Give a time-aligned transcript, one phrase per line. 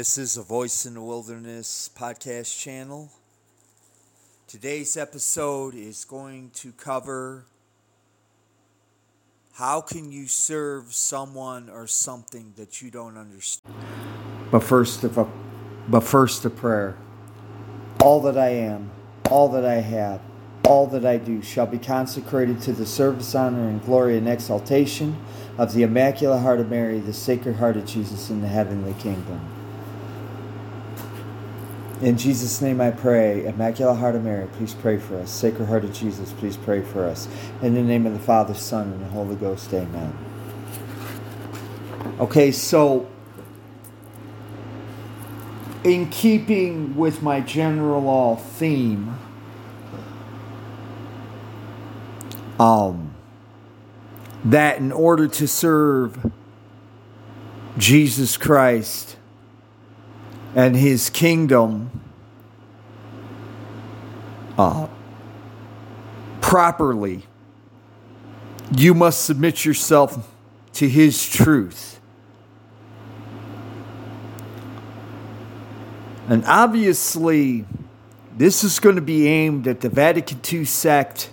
[0.00, 3.10] This is a Voice in the Wilderness podcast channel.
[4.46, 7.44] Today's episode is going to cover
[9.52, 13.76] how can you serve someone or something that you don't understand.
[14.50, 15.28] But first, a,
[15.86, 16.96] but first a prayer.
[18.02, 18.90] All that I am,
[19.28, 20.22] all that I have,
[20.64, 25.22] all that I do shall be consecrated to the service, honor, and glory and exaltation
[25.58, 29.59] of the Immaculate Heart of Mary, the Sacred Heart of Jesus in the heavenly kingdom.
[32.00, 33.44] In Jesus' name I pray.
[33.44, 35.30] Immaculate Heart of Mary, please pray for us.
[35.30, 37.28] Sacred Heart of Jesus, please pray for us.
[37.60, 40.16] In the name of the Father, Son, and the Holy Ghost, amen.
[42.18, 43.06] Okay, so
[45.84, 49.18] in keeping with my general all theme,
[52.58, 53.14] um,
[54.42, 56.32] that in order to serve
[57.76, 59.16] Jesus Christ
[60.54, 61.90] and his kingdom
[64.58, 64.88] uh,
[66.40, 67.24] properly,
[68.76, 70.32] you must submit yourself
[70.74, 72.00] to his truth.
[76.28, 77.64] And obviously,
[78.36, 81.30] this is going to be aimed at the Vatican II sect,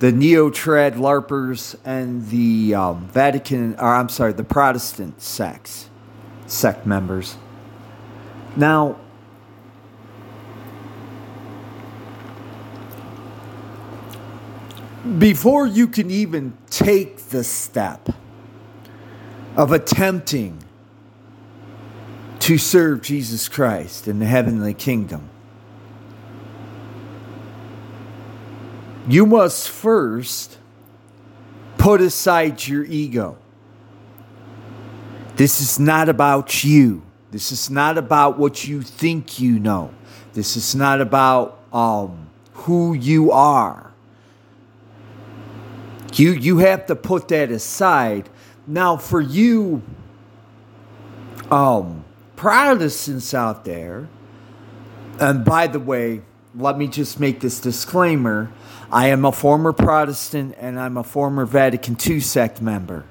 [0.00, 5.88] the neo trad LARPers, and the um, Vatican, or I'm sorry, the Protestant sects,
[6.46, 7.36] sect members.
[8.56, 8.96] Now,
[15.18, 18.08] before you can even take the step
[19.56, 20.58] of attempting
[22.40, 25.28] to serve Jesus Christ in the heavenly kingdom.
[29.08, 30.58] You must first
[31.78, 33.36] put aside your ego.
[35.36, 37.02] This is not about you.
[37.32, 39.92] This is not about what you think you know.
[40.34, 43.90] This is not about um, who you are.
[46.12, 48.28] You, you have to put that aside.
[48.66, 49.82] Now, for you,
[51.50, 52.04] um,
[52.36, 54.08] Protestants out there,
[55.18, 56.20] and by the way,
[56.54, 58.52] let me just make this disclaimer
[58.90, 63.06] I am a former Protestant and I'm a former Vatican II sect member.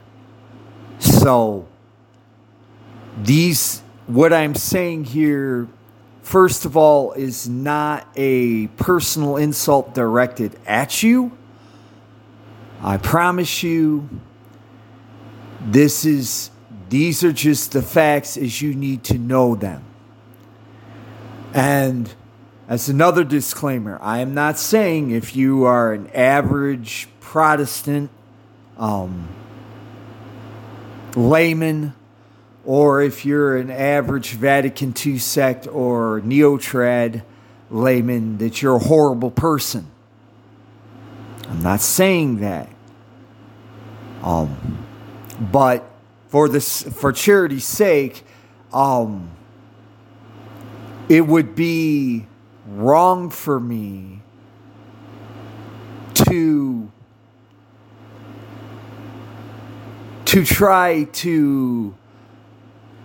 [1.00, 1.68] So,
[3.18, 3.82] these,
[4.14, 5.68] what I'm saying here,
[6.22, 11.38] first of all, is not a personal insult directed at you.
[12.82, 14.10] I promise you,
[15.62, 16.50] this is
[16.90, 19.84] these are just the facts as you need to know them.
[21.54, 22.14] And
[22.68, 28.10] as another disclaimer, I am not saying if you are an average Protestant
[28.78, 29.30] um,
[31.16, 31.94] layman
[32.66, 37.24] or if you're an average Vatican II sect or neotrad
[37.70, 39.88] layman that you're a horrible person.
[41.48, 42.70] I'm not saying that.
[44.22, 44.86] Um,
[45.40, 45.90] but
[46.30, 48.24] for this for charity's sake,
[48.72, 49.32] um,
[51.10, 52.28] it would be
[52.68, 54.22] wrong for me
[56.14, 56.92] to
[60.26, 61.96] to try to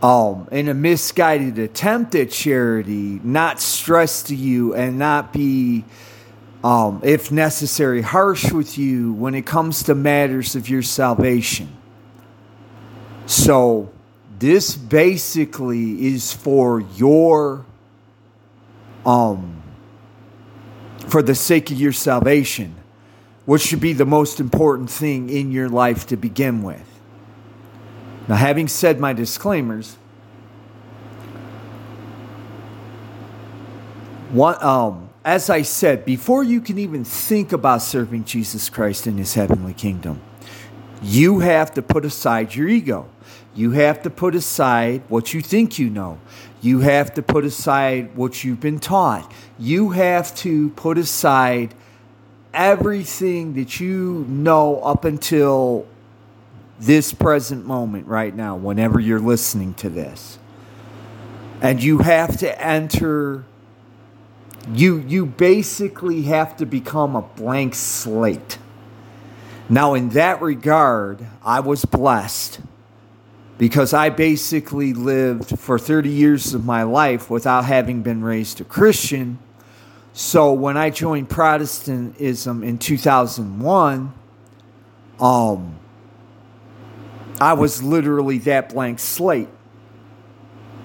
[0.02, 5.84] um, in a misguided attempt at charity, not stress to you and not be,
[6.62, 11.75] um, if necessary, harsh with you when it comes to matters of your salvation.
[13.26, 13.90] So,
[14.38, 17.64] this basically is for your
[19.06, 19.62] um
[21.09, 22.75] for the sake of your salvation,
[23.44, 26.95] which should be the most important thing in your life to begin with.
[28.28, 29.97] Now, having said my disclaimers,
[34.37, 39.35] um, as I said, before you can even think about serving Jesus Christ in his
[39.35, 40.21] heavenly kingdom,
[41.02, 43.09] you have to put aside your ego.
[43.54, 46.18] You have to put aside what you think you know.
[46.61, 49.33] You have to put aside what you've been taught.
[49.59, 51.75] You have to put aside
[52.52, 55.87] everything that you know up until
[56.78, 60.38] this present moment right now, whenever you're listening to this.
[61.61, 63.45] And you have to enter
[64.73, 68.59] you you basically have to become a blank slate.
[69.68, 72.61] Now in that regard, I was blessed
[73.59, 78.64] because I basically lived for 30 years of my life without having been raised a
[78.64, 79.38] Christian.
[80.12, 84.14] So when I joined Protestantism in 2001,
[85.21, 85.78] um,
[87.40, 89.49] I was literally that blank slate.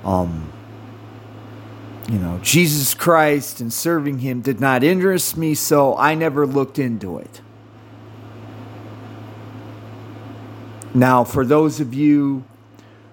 [0.04, 0.52] Um,
[2.10, 6.78] you know, Jesus Christ and serving Him did not interest me, so I never looked
[6.78, 7.42] into it.
[10.94, 12.44] Now, for those of you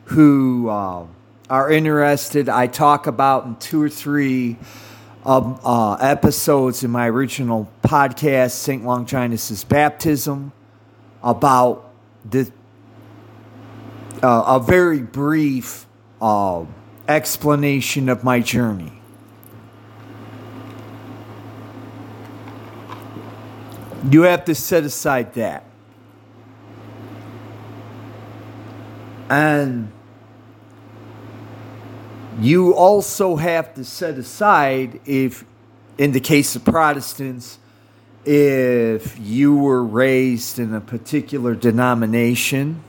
[0.07, 1.07] who uh,
[1.49, 4.57] are interested, I talk about in two or three
[5.25, 8.85] um, uh, episodes in my original podcast, St.
[8.85, 10.51] Longinus' baptism,
[11.23, 11.93] about
[12.29, 12.51] the
[14.23, 15.87] uh, a very brief
[16.21, 16.65] uh,
[17.07, 18.93] explanation of my journey.
[24.11, 25.65] You have to set aside that.
[29.29, 29.93] And
[32.41, 35.45] you also have to set aside, if
[35.99, 37.59] in the case of Protestants,
[38.25, 42.83] if you were raised in a particular denomination,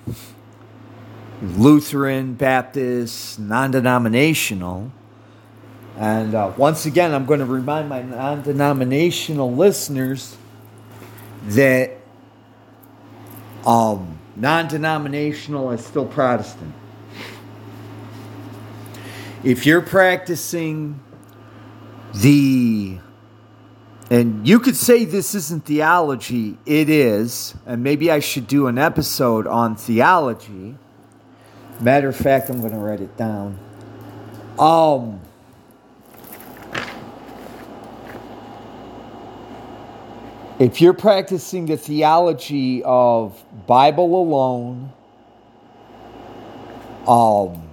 [1.41, 4.91] Lutheran, Baptist, non denominational,
[5.99, 10.37] and uh, once again, I'm going to remind my non denominational listeners
[11.47, 11.91] that
[13.65, 16.73] um, non denominational is still Protestant.
[19.43, 21.01] If you're practicing
[22.13, 22.97] the,
[24.09, 28.77] and you could say this isn't theology, it is, and maybe I should do an
[28.77, 30.77] episode on theology.
[31.81, 33.57] Matter of fact, I'm going to write it down.
[34.59, 35.21] Um,
[40.59, 44.91] if you're practicing the theology of Bible alone,
[47.07, 47.69] um,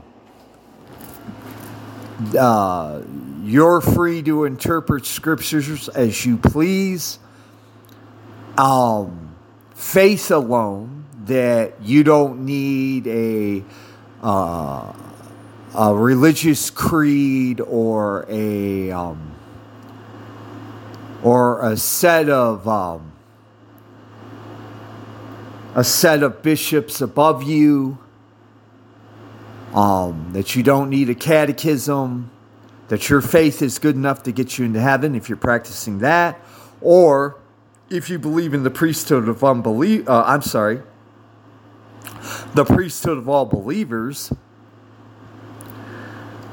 [2.38, 3.02] uh,
[3.42, 7.18] you're free to interpret scriptures as you please.
[8.56, 9.34] Um,
[9.74, 13.64] faith alone, that you don't need a
[14.22, 14.92] uh,
[15.74, 19.32] a religious creed or a um,
[21.22, 23.12] or a set of um,
[25.74, 27.98] a set of bishops above you.
[29.74, 32.30] Um, that you don't need a catechism,
[32.88, 36.40] that your faith is good enough to get you into heaven if you're practicing that,
[36.80, 37.36] or
[37.90, 40.08] if you believe in the priesthood of unbelief.
[40.08, 40.80] Uh, I'm sorry,
[42.56, 44.32] the priesthood of all believers.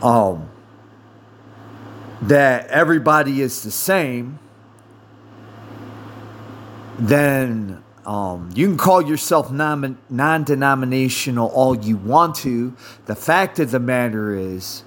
[0.01, 0.49] Um,
[2.21, 4.39] that everybody is the same
[6.99, 9.97] then um, you can call yourself non
[10.43, 12.75] denominational all you want to.
[13.05, 14.83] The fact of the matter is,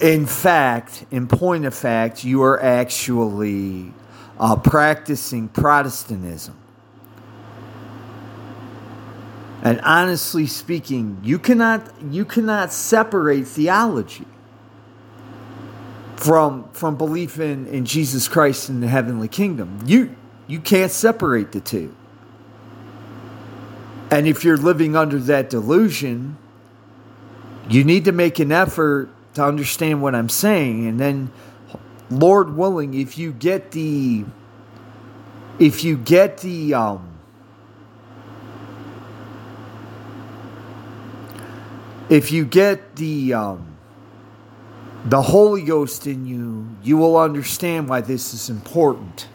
[0.00, 3.92] in fact, in point of fact, you are actually
[4.38, 6.56] uh, practicing Protestantism.
[9.62, 14.26] And honestly speaking, you cannot you cannot separate theology
[16.16, 19.78] from from belief in, in Jesus Christ in the heavenly kingdom.
[19.86, 20.16] You
[20.48, 21.94] you can't separate the two.
[24.10, 26.36] And if you're living under that delusion,
[27.70, 30.86] you need to make an effort to understand what I'm saying.
[30.86, 31.30] And then,
[32.10, 34.26] Lord willing, if you get the,
[35.58, 37.11] if you get the, um,
[42.12, 43.74] if you get the, um,
[45.06, 49.28] the Holy Ghost in you, you will understand why this is important.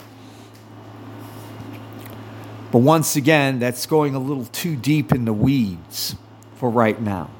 [2.70, 6.14] But once again, that's going a little too deep in the weeds
[6.54, 7.30] for right now.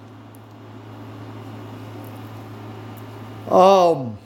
[3.49, 4.19] Um,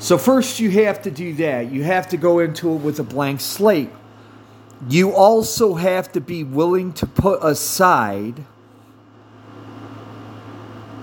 [0.00, 1.70] so, first, you have to do that.
[1.70, 3.90] You have to go into it with a blank slate.
[4.88, 8.44] You also have to be willing to put aside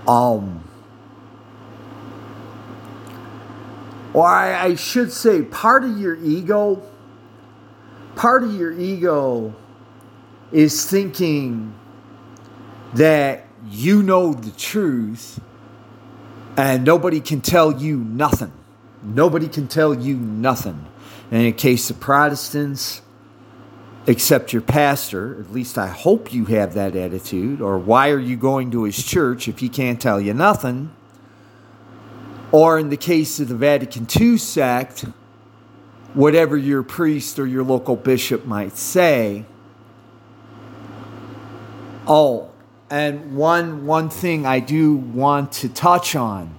[0.07, 0.63] um,
[4.13, 6.81] or I, I should say, part of your ego
[8.15, 9.53] part of your ego
[10.51, 11.73] is thinking
[12.93, 15.39] that you know the truth
[16.57, 18.53] and nobody can tell you nothing.
[19.03, 20.85] Nobody can tell you nothing.
[21.29, 23.01] And in the case of Protestants,
[24.07, 28.37] except your pastor, at least I hope you have that attitude, or why are you
[28.37, 30.91] going to his church if he can't tell you nothing?
[32.51, 35.05] Or in the case of the Vatican II sect,
[36.13, 39.45] whatever your priest or your local bishop might say.
[42.07, 42.51] Oh,
[42.89, 46.55] and one one thing I do want to touch on.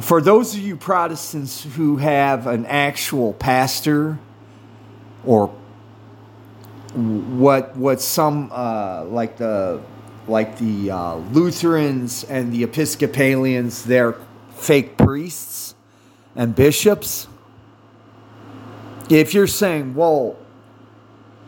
[0.00, 4.18] For those of you Protestants who have an actual pastor
[5.26, 5.48] or
[6.94, 9.80] what what some uh, like the
[10.28, 14.16] like the uh, Lutherans and the Episcopalians, they're
[14.50, 15.74] fake priests
[16.34, 17.28] and bishops,
[19.10, 20.36] if you're saying, well,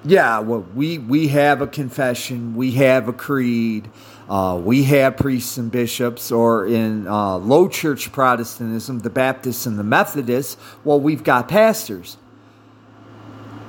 [0.05, 3.91] yeah, well, we, we have a confession, we have a creed,
[4.29, 9.79] uh, we have priests and bishops, or in uh, low church Protestantism, the Baptists and
[9.79, 12.19] the Methodists, well, we've got pastors.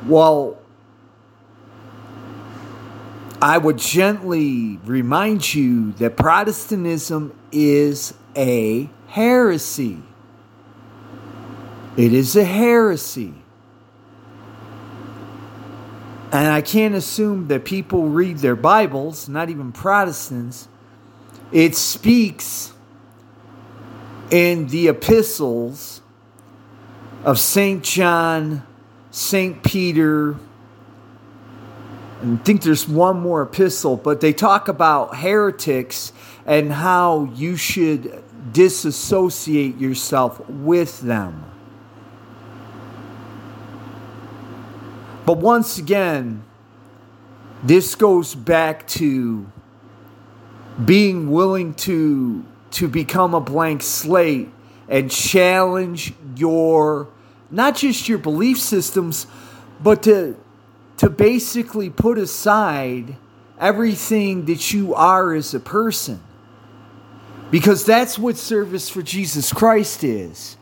[0.08, 0.58] Well,
[3.42, 10.02] I would gently remind you that Protestantism is a heresy.
[11.98, 13.34] It is a heresy.
[16.32, 20.70] And I can't assume that people read their Bibles, not even Protestants.
[21.52, 22.72] It speaks
[24.32, 26.02] in the epistles
[27.26, 27.84] of St.
[27.84, 28.64] John,
[29.18, 29.64] St.
[29.64, 30.36] Peter,
[32.22, 36.14] and I think there's one more epistle, but they talk about heretics
[36.46, 41.46] and how you should disassociate yourself with them.
[45.26, 46.44] But once again,
[47.64, 49.52] this goes back to
[50.86, 54.50] being willing to to become a blank slate
[54.88, 57.08] and challenge your
[57.50, 59.28] not just your belief systems
[59.82, 60.36] but to
[60.98, 63.16] to basically put aside
[63.60, 66.22] everything that you are as a person.
[67.50, 70.58] Because that's what service for Jesus Christ is.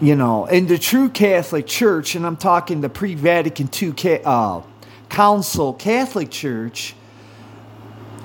[0.00, 4.62] You know, in the true Catholic Church, and I'm talking the pre Vatican II uh,
[5.08, 6.94] Council Catholic Church,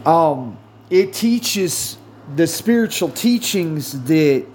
[0.06, 0.58] um,
[0.92, 1.98] it teaches
[2.36, 4.46] the spiritual teachings that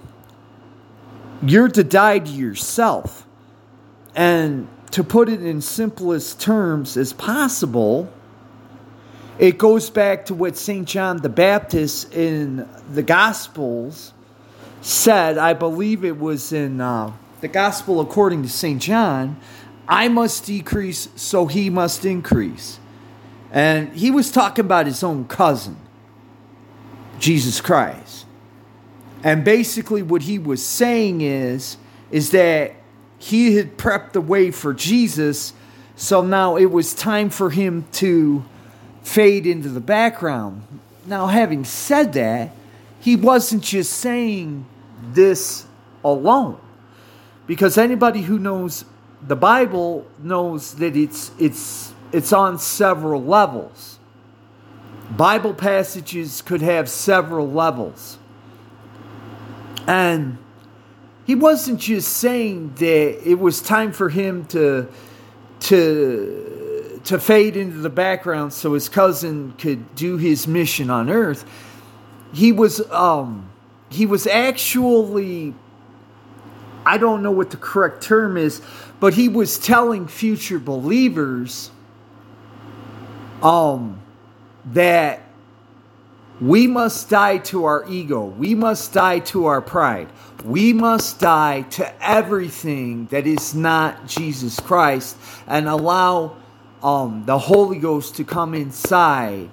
[1.41, 3.25] you're to die to yourself.
[4.15, 8.11] And to put it in simplest terms as possible,
[9.37, 10.87] it goes back to what St.
[10.87, 14.13] John the Baptist in the Gospels
[14.81, 18.81] said, I believe it was in uh, the Gospel according to St.
[18.81, 19.39] John,
[19.87, 22.79] I must decrease, so he must increase.
[23.51, 25.77] And he was talking about his own cousin,
[27.19, 28.25] Jesus Christ.
[29.23, 31.77] And basically, what he was saying is,
[32.11, 32.73] is that
[33.17, 35.53] he had prepped the way for Jesus,
[35.95, 38.45] so now it was time for him to
[39.03, 40.63] fade into the background.
[41.05, 42.51] Now, having said that,
[43.01, 44.65] he wasn't just saying
[45.11, 45.65] this
[46.03, 46.59] alone.
[47.47, 48.85] Because anybody who knows
[49.21, 53.97] the Bible knows that it's it's it's on several levels.
[55.09, 58.18] Bible passages could have several levels.
[59.89, 60.37] And
[61.25, 64.87] he wasn't just saying that it was time for him to
[65.61, 71.43] to to fade into the background so his cousin could do his mission on earth.
[72.33, 73.49] He was um
[73.89, 75.55] he was actually
[76.85, 78.61] I don't know what the correct term is,
[78.99, 81.71] but he was telling future believers
[83.41, 83.99] um
[84.65, 85.28] that
[86.41, 88.25] we must die to our ego.
[88.25, 90.09] We must die to our pride.
[90.45, 96.37] We must die to everything that is not Jesus Christ and allow
[96.81, 99.49] um, the Holy Ghost to come inside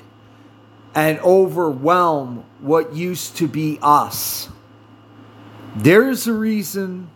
[0.94, 4.49] and overwhelm what used to be us.
[5.75, 7.11] There's a reason,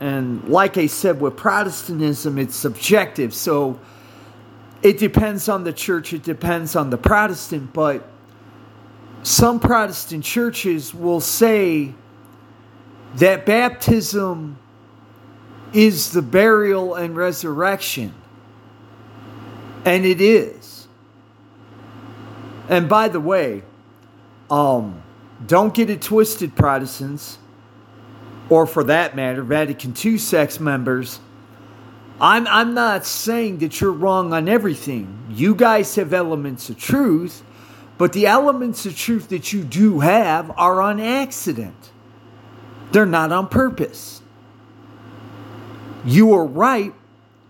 [0.00, 3.34] and like I said, with Protestantism, it's subjective.
[3.34, 3.80] So
[4.82, 8.06] it depends on the church, it depends on the Protestant, but
[9.24, 11.94] some Protestant churches will say
[13.16, 14.58] that baptism
[15.72, 18.12] is the burial and resurrection.
[19.86, 20.88] And it is.
[22.68, 23.62] And by the way,
[24.50, 25.02] um,
[25.46, 27.38] don't get it twisted, Protestants,
[28.50, 31.18] or for that matter, Vatican II sex members.
[32.20, 35.26] I'm, I'm not saying that you're wrong on everything.
[35.30, 37.42] You guys have elements of truth,
[37.96, 41.90] but the elements of truth that you do have are on accident.
[42.92, 44.20] They're not on purpose.
[46.04, 46.94] You are right,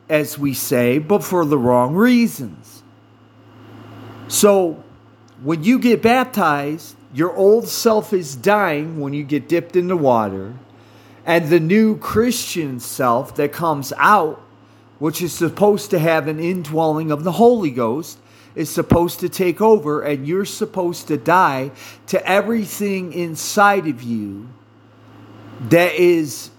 [0.08, 2.82] as we say, but for the wrong reasons.
[4.28, 4.82] So,
[5.42, 9.96] when you get baptized, your old self is dying when you get dipped in the
[9.96, 10.54] water,
[11.26, 14.40] and the new Christian self that comes out,
[14.98, 18.18] which is supposed to have an indwelling of the Holy Ghost,
[18.54, 21.70] is supposed to take over, and you're supposed to die
[22.06, 24.48] to everything inside of you
[25.68, 26.50] that is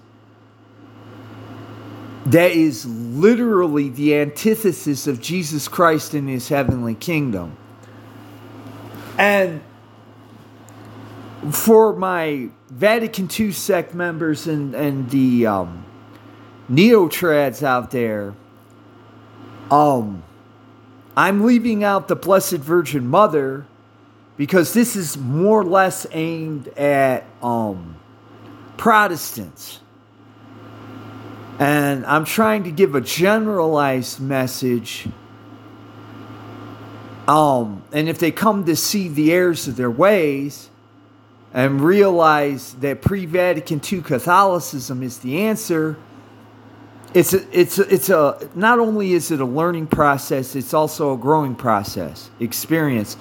[2.26, 7.56] that is literally the antithesis of Jesus Christ in his heavenly kingdom.
[9.18, 9.62] And
[11.52, 15.86] for my Vatican II sect members and, and the um,
[16.68, 18.34] neo-trads out there,
[19.70, 20.24] um,
[21.18, 23.66] I'm leaving out the Blessed Virgin Mother
[24.38, 27.96] because this is more or less aimed at um,
[28.78, 29.80] Protestants.
[31.58, 35.08] And I'm trying to give a generalized message
[37.28, 40.70] um, and if they come to see the errors of their ways
[41.54, 45.98] and realize that pre Vatican II Catholicism is the answer,
[47.16, 51.14] it's a, it's a, it's a not only is it a learning process, it's also
[51.14, 53.16] a growing process, experience.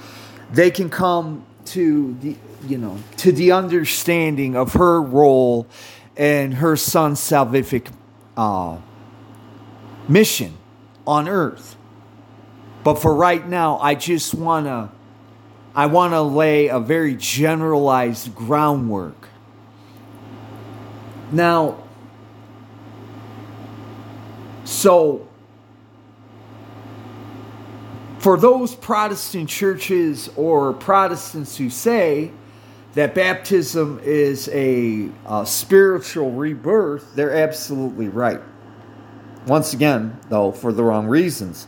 [0.52, 5.68] They can come to the you know to the understanding of her role
[6.16, 7.88] and her son's salvific
[8.37, 8.78] uh,
[10.09, 10.54] mission
[11.07, 11.76] on earth.
[12.83, 14.90] But for right now, I just want to
[15.72, 19.28] I want to lay a very generalized groundwork.
[21.30, 21.83] Now,
[24.64, 25.29] so
[28.24, 32.31] for those Protestant churches or Protestants who say
[32.94, 38.40] that baptism is a, a, spiritual rebirth, they're absolutely right.
[39.46, 41.66] Once again, though, for the wrong reasons.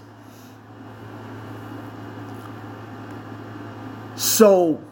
[4.14, 4.82] So,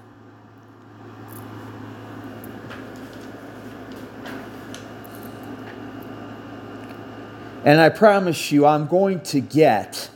[7.65, 10.11] and I promise you, I'm going to get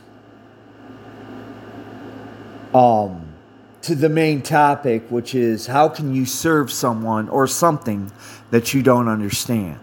[2.73, 3.33] um,
[3.81, 8.11] to the main topic, which is how can you serve someone or something
[8.51, 9.79] that you don't understand?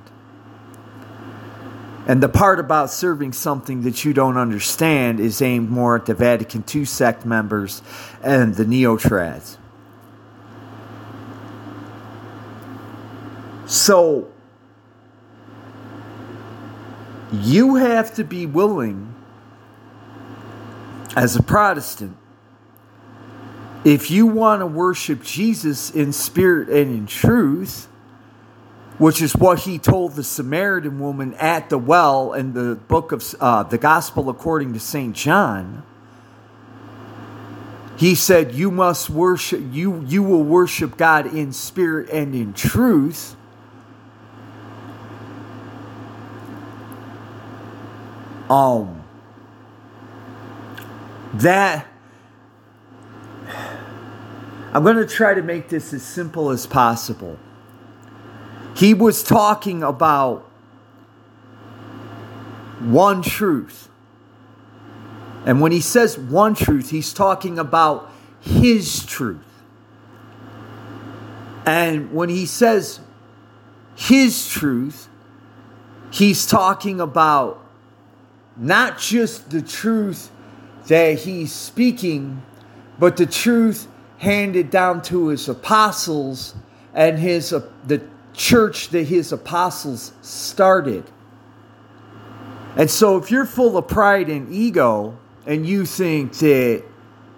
[2.06, 6.14] And the part about serving something that you don't understand is aimed more at the
[6.14, 7.82] Vatican II sect members
[8.22, 9.56] and the neotrads.
[13.66, 14.30] So,
[17.32, 19.14] you have to be willing,
[21.16, 22.16] as a Protestant,
[23.84, 27.88] if you want to worship Jesus in spirit and in truth,
[28.98, 33.34] which is what he told the Samaritan woman at the well in the book of
[33.40, 35.14] uh, the Gospel according to St.
[35.14, 35.82] John.
[37.96, 43.36] He said, You must worship, you, you will worship God in spirit and in truth.
[48.48, 49.02] Um,
[51.34, 51.86] that
[54.72, 57.38] I'm going to try to make this as simple as possible.
[58.76, 60.40] He was talking about
[62.80, 63.88] one truth.
[65.46, 69.40] And when he says one truth, he's talking about his truth.
[71.64, 73.00] And when he says
[73.94, 75.08] his truth,
[76.10, 77.65] he's talking about
[78.56, 80.30] not just the truth
[80.86, 82.42] that he's speaking,
[82.98, 83.88] but the truth
[84.18, 86.54] handed down to his apostles
[86.94, 91.04] and his uh, the church that his apostles started.
[92.76, 96.84] And so if you're full of pride and ego and you think that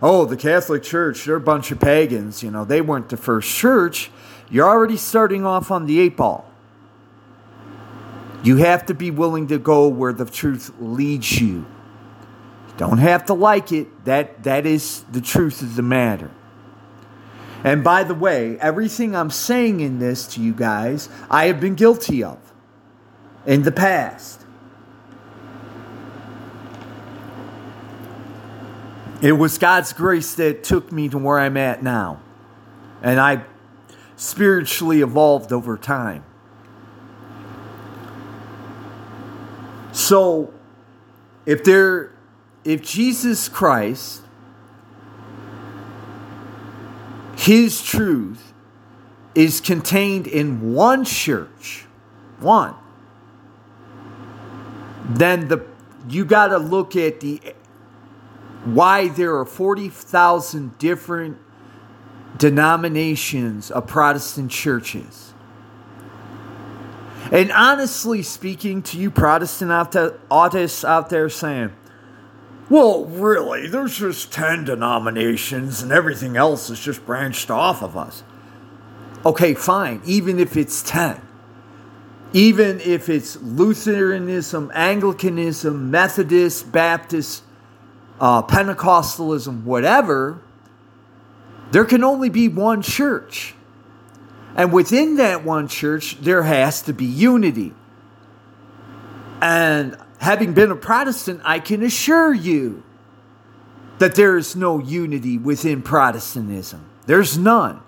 [0.01, 3.53] oh, the Catholic Church, they're a bunch of pagans, you know, they weren't the first
[3.55, 4.11] church,
[4.51, 6.48] you're already starting off on the eight ball.
[8.43, 11.67] You have to be willing to go where the truth leads you.
[12.77, 14.05] Don't have to like it.
[14.05, 16.31] That that is the truth of the matter.
[17.65, 21.75] And by the way, everything I'm saying in this to you guys, I have been
[21.75, 22.39] guilty of
[23.47, 24.45] in the past.
[29.21, 32.21] It was God's grace that took me to where I'm at now.
[33.03, 33.45] And I
[34.15, 36.25] spiritually evolved over time.
[40.09, 40.55] So,
[41.45, 42.13] if there
[42.65, 44.23] if Jesus Christ
[47.37, 48.55] his truth
[49.35, 51.85] is contained in one church,
[52.41, 52.75] one,
[55.11, 55.67] then the
[56.09, 57.43] you got to look at the
[58.65, 61.37] why there are 40,000 different
[62.39, 65.28] denominations of Protestant churches.
[67.31, 71.73] And honestly speaking to you Protestant autists out there saying,
[72.71, 78.23] well, really, there's just 10 denominations and everything else is just branched off of us.
[79.25, 81.21] Okay, fine, even if it's 10.
[82.35, 87.43] Even if it's Lutheranism, Anglicanism, Methodist, Baptist,
[88.21, 90.43] uh, Pentecostalism, whatever,
[91.71, 93.55] there can only be one church.
[94.59, 97.73] And within that one church, there has to be unity.
[99.41, 102.83] And having been a Protestant, I can assure you
[103.99, 106.85] that there is no unity within Protestantism.
[107.07, 107.81] There's none.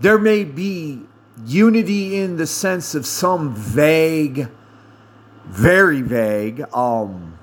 [0.00, 1.02] There may be
[1.46, 4.48] unity in the sense of some vague,
[5.46, 7.38] very vague, um,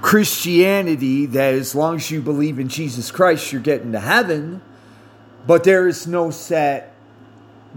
[0.00, 4.62] Christianity that as long as you believe in Jesus Christ, you're getting to heaven,
[5.48, 6.89] but there is no set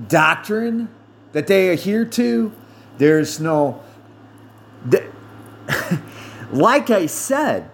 [0.08, 0.90] doctrine
[1.32, 2.52] that they adhere to.
[2.98, 3.82] There's no
[6.52, 7.70] like I said,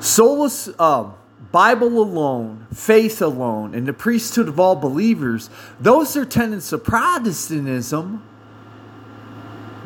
[0.00, 1.10] solus, uh,
[1.52, 5.48] Bible alone, faith alone, and the priesthood of all believers,
[5.80, 8.22] those are tenets of Protestantism.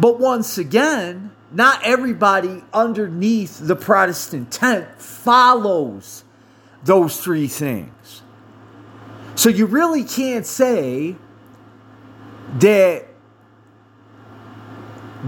[0.01, 6.25] But once again, not everybody underneath the Protestant tent follows
[6.83, 8.23] those three things.
[9.35, 11.17] So you really can't say
[12.59, 13.07] that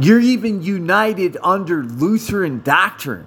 [0.01, 3.27] you're even united under Lutheran doctrine.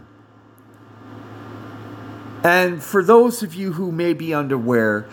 [2.43, 5.07] And for those of you who may be unaware,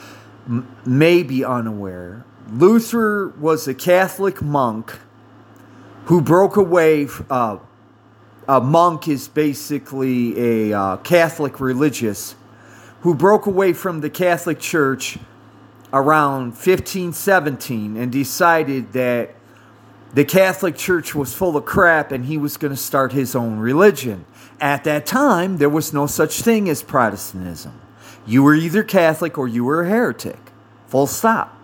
[0.84, 4.98] may be unaware, Luther was a Catholic monk
[6.06, 7.08] who broke away.
[7.30, 7.58] Uh,
[8.48, 12.34] a monk is basically a uh, Catholic religious
[13.00, 15.18] who broke away from the Catholic Church
[15.92, 19.34] around 1517 and decided that
[20.14, 23.58] the Catholic Church was full of crap and he was going to start his own
[23.58, 24.24] religion.
[24.60, 27.80] At that time, there was no such thing as Protestantism.
[28.26, 30.38] You were either Catholic or you were a heretic.
[30.86, 31.58] Full stop.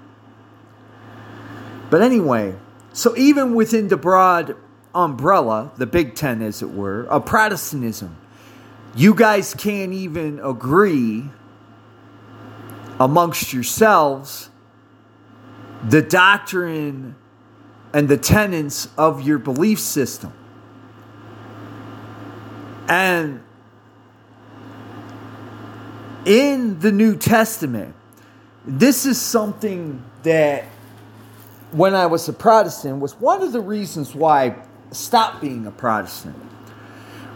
[1.91, 2.55] But anyway,
[2.93, 4.57] so even within the broad
[4.95, 8.17] umbrella, the Big Ten, as it were, of Protestantism,
[8.97, 11.31] you guys can't even agree
[13.01, 14.51] amongst yourselves
[15.89, 17.15] the doctrine
[17.93, 20.33] and the tenets of your belief system.
[22.89, 23.43] And
[26.25, 27.95] in the New Testament,
[28.65, 30.65] this is something that
[31.71, 34.57] when I was a Protestant was one of the reasons why I
[34.91, 36.37] stopped being a Protestant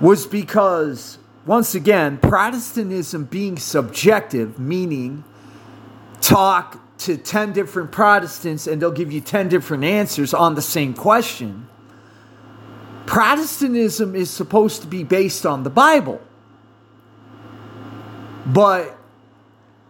[0.01, 5.25] was because once again Protestantism being subjective meaning
[6.23, 10.95] talk to 10 different Protestants and they'll give you 10 different answers on the same
[10.95, 11.69] question.
[13.07, 16.21] Protestantism is supposed to be based on the Bible.
[18.47, 18.97] But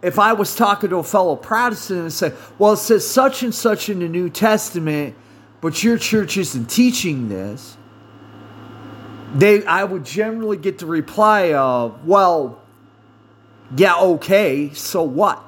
[0.01, 3.53] if I was talking to a fellow Protestant and said, well, it says such and
[3.53, 5.15] such in the New Testament,
[5.61, 7.77] but your church isn't teaching this,
[9.33, 12.61] they I would generally get the reply of, well,
[13.75, 15.43] yeah, okay, so what?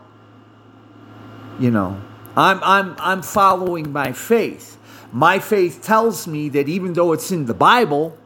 [1.60, 2.02] You know,
[2.36, 4.78] I'm, I'm, I'm following my faith.
[5.12, 8.18] My faith tells me that even though it's in the Bible,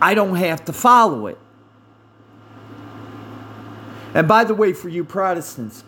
[0.00, 1.38] I don't have to follow it.
[4.14, 5.82] And by the way, for you Protestants,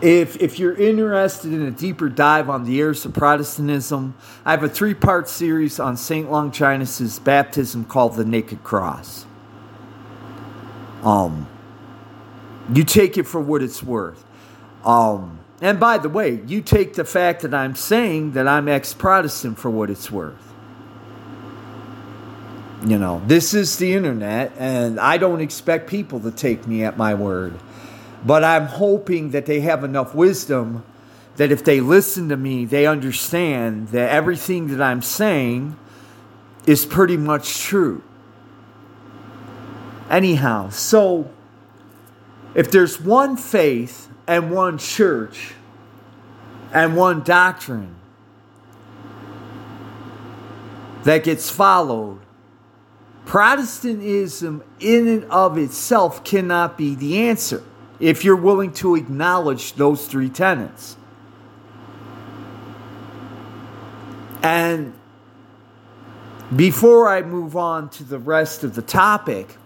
[0.00, 4.62] if, if you're interested in a deeper dive on the heirs of Protestantism, I have
[4.62, 6.30] a three part series on St.
[6.30, 9.26] Longinus' baptism called The Naked Cross.
[11.02, 11.48] Um,
[12.72, 14.24] you take it for what it's worth.
[14.84, 18.94] Um, and by the way, you take the fact that I'm saying that I'm ex
[18.94, 20.46] Protestant for what it's worth.
[22.86, 26.96] You know, this is the internet, and I don't expect people to take me at
[26.96, 27.58] my word.
[28.24, 30.84] But I'm hoping that they have enough wisdom
[31.36, 35.76] that if they listen to me, they understand that everything that I'm saying
[36.66, 38.02] is pretty much true.
[40.10, 41.30] Anyhow, so
[42.54, 45.54] if there's one faith and one church
[46.72, 47.96] and one doctrine
[51.02, 52.20] that gets followed,
[53.26, 57.64] Protestantism in and of itself cannot be the answer
[57.98, 60.96] if you're willing to acknowledge those three tenets.
[64.44, 64.94] And
[66.54, 69.56] before I move on to the rest of the topic,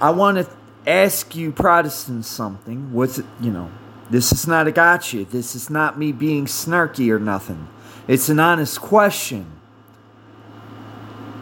[0.00, 0.48] I want to
[0.86, 2.92] ask you Protestants something.
[2.92, 3.70] What's it, you know,
[4.10, 5.24] this is not a gotcha.
[5.24, 7.68] This is not me being snarky or nothing.
[8.06, 9.46] It's an honest question.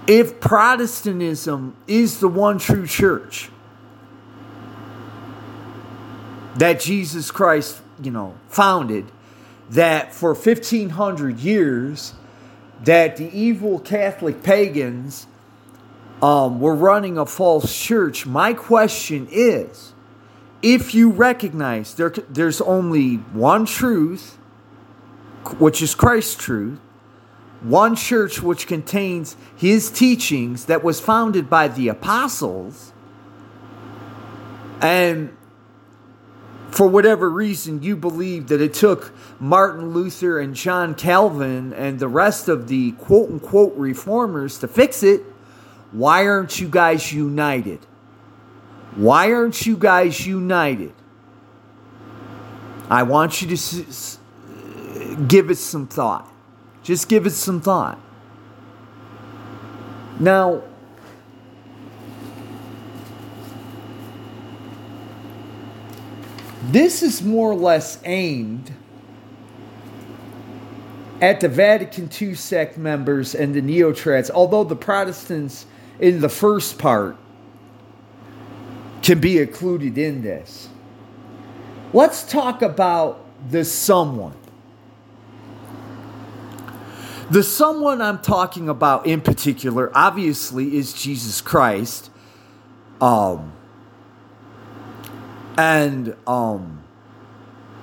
[0.07, 3.51] If Protestantism is the one true church
[6.57, 9.11] that Jesus Christ, you know, founded,
[9.71, 12.15] that for 1500 years
[12.85, 15.27] that the evil Catholic pagans
[16.23, 18.25] um, we're running a false church.
[18.25, 19.93] My question is
[20.63, 24.39] if you recognize there, there's only one truth,
[25.59, 26.79] which is Christ's truth,
[27.61, 32.93] one church which contains his teachings that was founded by the apostles,
[34.81, 35.37] and
[36.71, 42.09] for whatever reason you believe that it took Martin Luther and John Calvin and the
[42.09, 45.23] rest of the quote unquote reformers to fix it,
[45.93, 47.81] why aren't you guys united?
[48.97, 50.93] Why aren't you guys united?
[52.91, 54.19] I want you to
[55.29, 56.31] give it some thought.
[56.83, 57.99] Just give it some thought.
[60.19, 60.63] Now,
[66.65, 68.73] this is more or less aimed
[71.21, 75.67] at the Vatican II sect members and the Neotrads, although the Protestants
[76.01, 77.17] in the first part
[79.03, 80.69] can be included in this.
[81.93, 84.37] Let's talk about the someone.
[87.31, 92.11] The someone I'm talking about in particular, obviously, is Jesus Christ.
[93.01, 93.53] Um,
[95.57, 96.83] and um,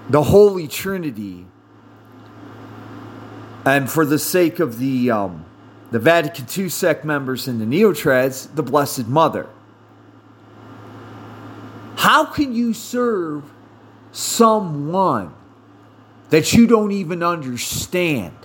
[0.09, 1.45] the Holy Trinity.
[3.65, 5.45] And for the sake of the, um,
[5.91, 9.47] the Vatican II sect members and the Neotrads, the Blessed Mother.
[11.95, 13.43] How can you serve
[14.11, 15.33] someone
[16.29, 18.35] that you don't even understand?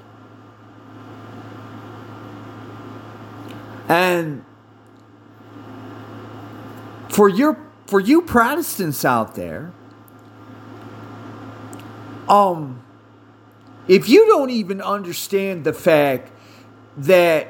[3.88, 4.44] And
[7.10, 9.72] for your for you Protestants out there,
[12.28, 12.82] um
[13.86, 16.30] if you don't even understand the fact
[16.96, 17.48] that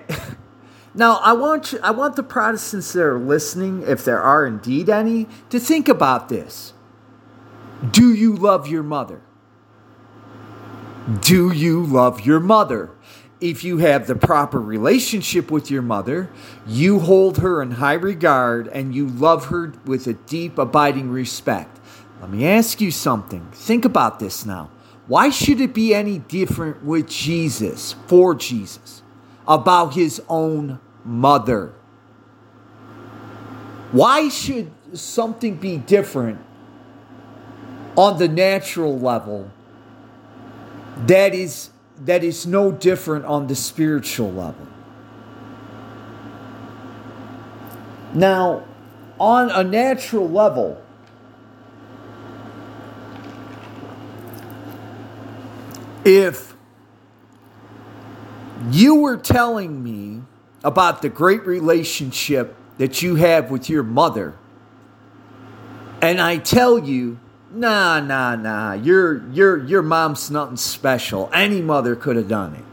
[0.95, 4.89] now I want you, I want the Protestants that are listening, if there are indeed
[4.89, 6.73] any, to think about this.
[7.91, 9.21] Do you love your mother?
[11.21, 12.91] Do you love your mother?
[13.45, 16.31] if you have the proper relationship with your mother,
[16.67, 21.79] you hold her in high regard and you love her with a deep, abiding respect.
[22.23, 23.47] Let me ask you something.
[23.53, 24.71] Think about this now.
[25.07, 29.03] Why should it be any different with Jesus, for Jesus,
[29.47, 31.73] about his own mother?
[33.93, 36.41] Why should something be different
[37.97, 39.51] on the natural level
[41.07, 44.67] that is that is no different on the spiritual level.
[48.13, 48.65] Now,
[49.19, 50.81] on a natural level,
[56.05, 56.54] if
[58.75, 60.23] you were telling me
[60.63, 64.35] about the great relationship that you have with your mother,
[66.01, 67.19] and I tell you
[67.55, 68.73] Nah, nah, nah.
[68.73, 71.31] Your your your mom's nothing special.
[71.33, 72.65] Any mother could have done it.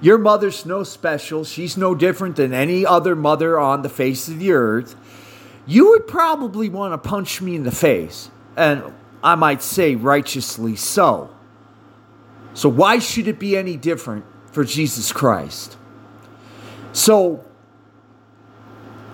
[0.00, 1.44] Your mother's no special.
[1.44, 4.94] She's no different than any other mother on the face of the earth.
[5.66, 8.84] You would probably want to punch me in the face, and
[9.22, 11.30] I might say righteously so.
[12.54, 15.76] So why should it be any different for Jesus Christ?
[16.92, 17.44] So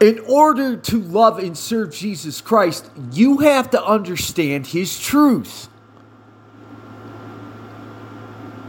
[0.01, 5.69] in order to love and serve Jesus Christ, you have to understand His truth.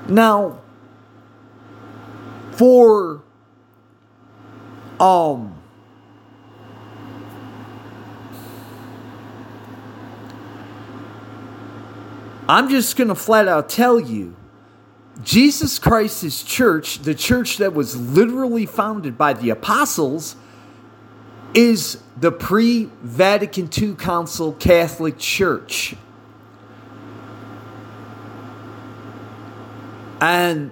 [0.08, 0.62] Now,
[2.54, 3.22] for
[5.00, 5.54] um
[12.50, 14.37] I'm just going to flat out tell you
[15.24, 20.36] Jesus Christ's church, the church that was literally founded by the apostles,
[21.54, 25.96] is the pre Vatican II Council Catholic Church.
[30.22, 30.72] And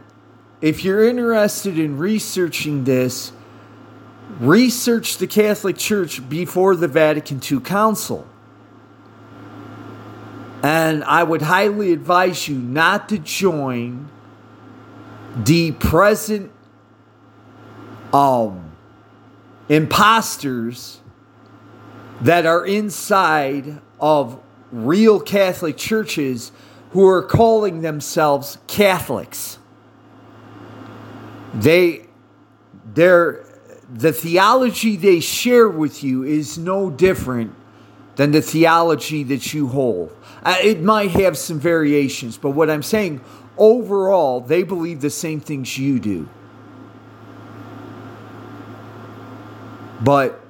[0.62, 3.31] if you're interested in researching this,
[4.39, 8.27] research the Catholic Church before the Vatican II Council.
[10.63, 14.09] And I would highly advise you not to join
[15.36, 16.51] the present
[18.13, 18.71] um,
[19.69, 20.99] imposters
[22.21, 24.39] that are inside of
[24.71, 26.51] real Catholic churches
[26.91, 29.59] who are calling themselves Catholics.
[31.53, 32.05] They
[32.93, 33.31] they
[33.93, 37.53] the theology they share with you is no different
[38.15, 40.15] than the theology that you hold.
[40.43, 43.21] Uh, it might have some variations, but what I'm saying
[43.58, 46.30] overall, they believe the same things you do.
[50.01, 50.41] But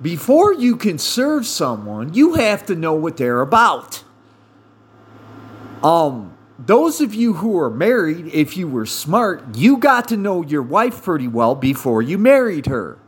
[0.00, 4.04] before you can serve someone, you have to know what they're about.
[5.82, 10.42] Um, those of you who are married, if you were smart, you got to know
[10.42, 12.98] your wife pretty well before you married her.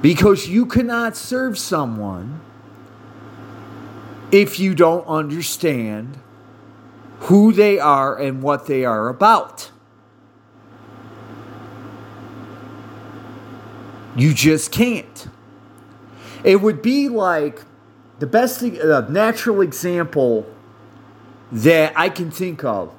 [0.00, 2.40] Because you cannot serve someone
[4.30, 6.18] if you don't understand
[7.20, 9.70] who they are and what they are about.
[14.16, 15.28] You just can't.
[16.42, 17.62] It would be like
[18.18, 20.46] the best uh, natural example
[21.52, 22.94] that I can think of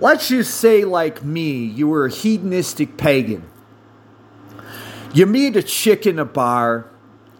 [0.00, 3.48] let's just say, like me, you were a hedonistic pagan.
[5.12, 6.86] You meet a chick in a bar.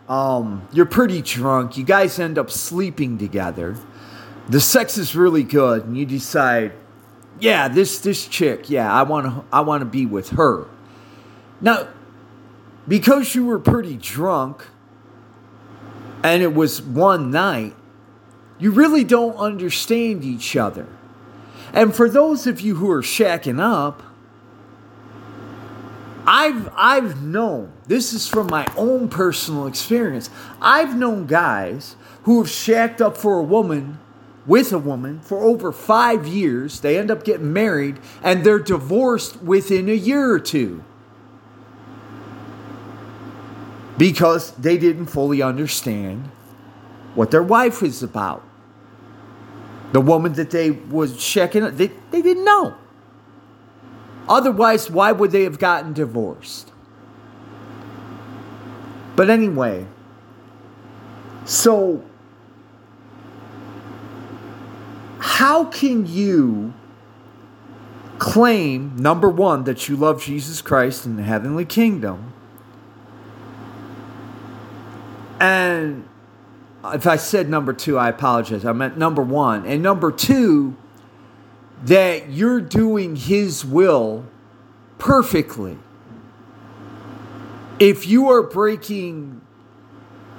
[0.08, 1.76] Um, you're pretty drunk.
[1.76, 3.76] You guys end up sleeping together.
[4.50, 6.72] The sex is really good, and you decide,
[7.38, 10.66] yeah, this this chick, yeah, I want to I want to be with her.
[11.60, 11.86] Now,
[12.88, 14.66] because you were pretty drunk,
[16.24, 17.76] and it was one night,
[18.58, 20.88] you really don't understand each other.
[21.72, 24.02] And for those of you who are shacking up,
[26.26, 30.28] I've I've known this is from my own personal experience.
[30.60, 31.94] I've known guys
[32.24, 34.00] who have shacked up for a woman
[34.46, 36.80] with a woman for over five years.
[36.80, 40.84] They end up getting married and they're divorced within a year or two
[43.98, 46.30] because they didn't fully understand
[47.14, 48.42] what their wife was about.
[49.92, 52.76] The woman that they was checking, they, they didn't know.
[54.28, 56.70] Otherwise, why would they have gotten divorced?
[59.16, 59.86] But anyway,
[61.44, 62.04] so
[65.20, 66.72] how can you
[68.18, 72.32] claim, number one, that you love Jesus Christ and the heavenly kingdom?
[75.38, 76.08] And
[76.84, 78.64] if I said number two, I apologize.
[78.64, 79.66] I meant number one.
[79.66, 80.76] And number two,
[81.84, 84.26] that you're doing His will
[84.98, 85.78] perfectly.
[87.78, 89.40] If you are breaking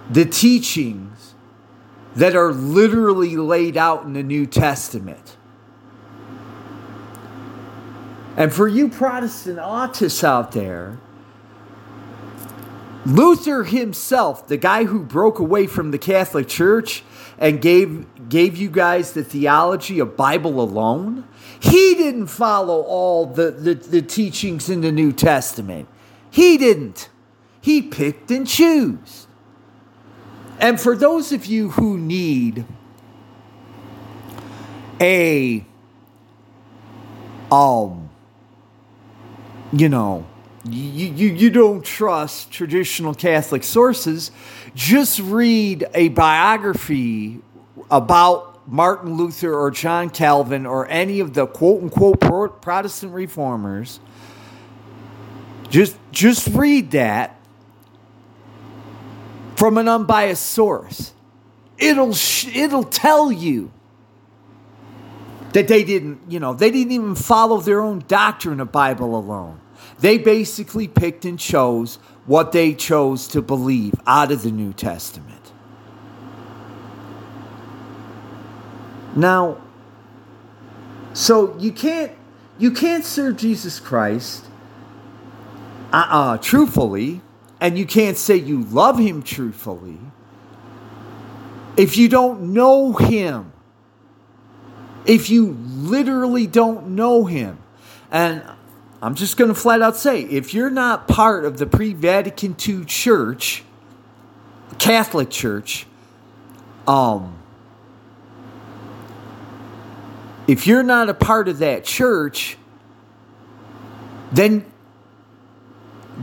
[0.10, 1.31] the teachings
[2.16, 5.38] that are literally laid out in the New Testament.
[8.38, 10.98] And for you Protestant autists out there,
[13.06, 17.04] Luther himself, the guy who broke away from the Catholic Church
[17.38, 21.28] and gave gave you guys the theology of Bible alone,
[21.60, 25.88] he didn't follow all the, the, the teachings in the New Testament.
[26.30, 27.10] He didn't.
[27.60, 29.28] He picked and chose.
[30.62, 32.66] And for those of you who need
[35.02, 35.66] a
[37.52, 38.10] um
[39.74, 40.26] you know
[40.64, 44.30] you, you, you don't trust traditional Catholic sources,
[44.76, 47.40] just read a biography
[47.90, 54.00] about Martin Luther or John Calvin or any of the quote unquote Protestant reformers.
[55.70, 57.41] Just, just read that
[59.62, 61.14] from an unbiased source.
[61.78, 62.16] It'll,
[62.52, 63.72] it'll tell you
[65.54, 69.62] that they didn't, you know, they didn't even follow their own doctrine of Bible alone.
[70.00, 75.52] They basically picked and chose what they chose to believe out of the New Testament.
[79.16, 79.62] Now,
[81.14, 82.14] so you can't
[82.58, 84.44] you can't serve Jesus Christ
[85.94, 87.22] uh, uh, truthfully,
[87.62, 90.00] and you can't say you love him truthfully
[91.78, 93.54] if you don't know him.
[95.06, 97.58] If you literally don't know him.
[98.12, 98.44] And
[99.02, 102.56] I'm just going to flat out say if you're not part of the pre Vatican
[102.68, 103.64] II church,
[104.78, 105.88] Catholic Church,
[106.88, 107.38] um,
[110.48, 112.58] if you're not a part of that church,
[114.32, 114.71] then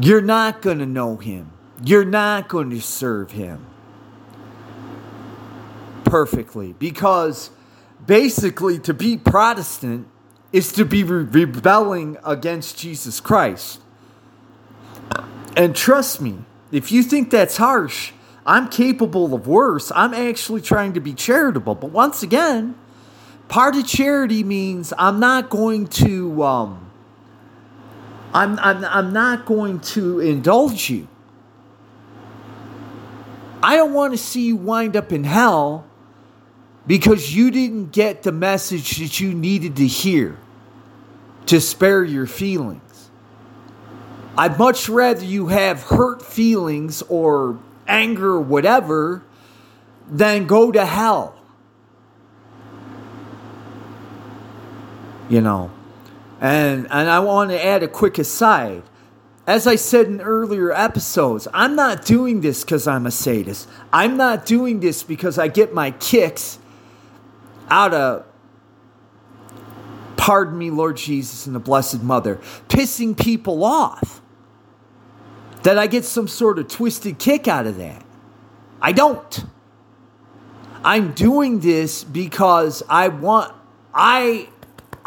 [0.00, 1.52] you're not going to know him.
[1.82, 3.66] You're not going to serve him
[6.04, 7.50] perfectly because
[8.06, 10.08] basically to be Protestant
[10.52, 13.80] is to be re- rebelling against Jesus Christ.
[15.56, 16.38] And trust me,
[16.72, 18.12] if you think that's harsh,
[18.46, 19.92] I'm capable of worse.
[19.94, 21.74] I'm actually trying to be charitable.
[21.74, 22.76] But once again,
[23.48, 26.87] part of charity means I'm not going to um,
[28.38, 31.08] I'm, I'm, I'm not going to indulge you.
[33.60, 35.84] I don't want to see you wind up in hell
[36.86, 40.38] because you didn't get the message that you needed to hear
[41.46, 43.10] to spare your feelings.
[44.36, 47.58] I'd much rather you have hurt feelings or
[47.88, 49.24] anger or whatever
[50.08, 51.34] than go to hell.
[55.28, 55.72] You know.
[56.40, 58.82] And and I want to add a quick aside.
[59.46, 63.66] As I said in earlier episodes, I'm not doing this because I'm a sadist.
[63.92, 66.58] I'm not doing this because I get my kicks
[67.70, 68.26] out of,
[70.18, 72.36] pardon me, Lord Jesus and the Blessed Mother,
[72.68, 74.20] pissing people off.
[75.62, 78.04] That I get some sort of twisted kick out of that.
[78.80, 79.44] I don't.
[80.84, 83.54] I'm doing this because I want,
[83.92, 84.48] I,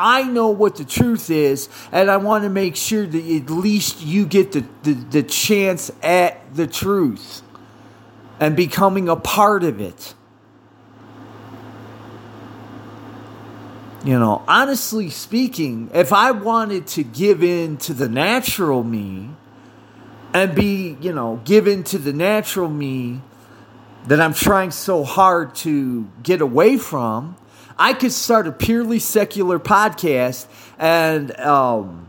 [0.01, 4.01] I know what the truth is, and I want to make sure that at least
[4.01, 7.43] you get the, the, the chance at the truth
[8.39, 10.15] and becoming a part of it.
[14.03, 19.29] You know, honestly speaking, if I wanted to give in to the natural me
[20.33, 23.21] and be, you know, given to the natural me
[24.07, 27.35] that I'm trying so hard to get away from,
[27.81, 30.45] I could start a purely secular podcast
[30.77, 32.07] and um,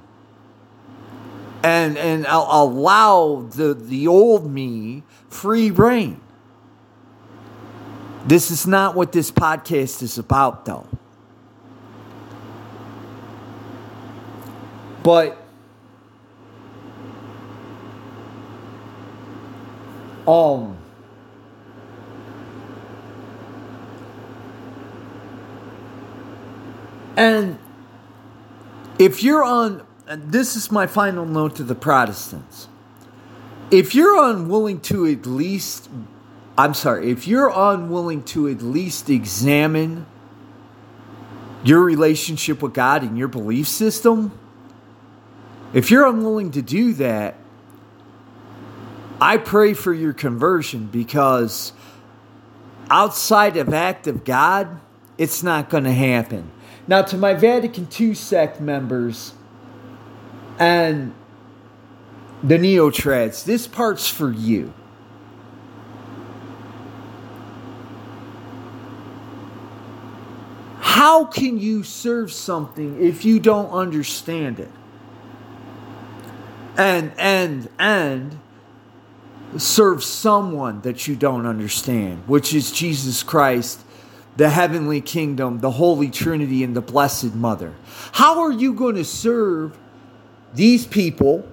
[1.65, 6.21] and and I'll allow the the old me free rein.
[8.27, 10.87] This is not what this podcast is about, though.
[15.03, 15.43] But
[20.29, 20.82] um
[27.23, 27.59] and
[28.99, 32.69] if you're on this is my final note to the Protestants.
[33.71, 35.89] If you're unwilling to at least
[36.59, 40.05] I'm sorry, if you're unwilling to at least examine
[41.65, 44.37] your relationship with God and your belief system,
[45.73, 47.37] if you're unwilling to do that,
[49.21, 51.73] I pray for your conversion because
[52.91, 54.81] outside of act of God,
[55.17, 56.51] it's not going to happen.
[56.87, 59.35] Now, to my Vatican II sect members
[60.59, 61.15] and
[62.43, 64.75] the Neotrads, this part's for you.
[70.81, 74.71] How can you serve something if you don't understand it?
[76.77, 78.39] and and and
[79.57, 83.81] serve someone that you don't understand, which is Jesus Christ,
[84.37, 87.75] the heavenly kingdom, the Holy Trinity, and the Blessed Mother.
[88.13, 89.79] How are you going to serve
[90.55, 91.47] these people?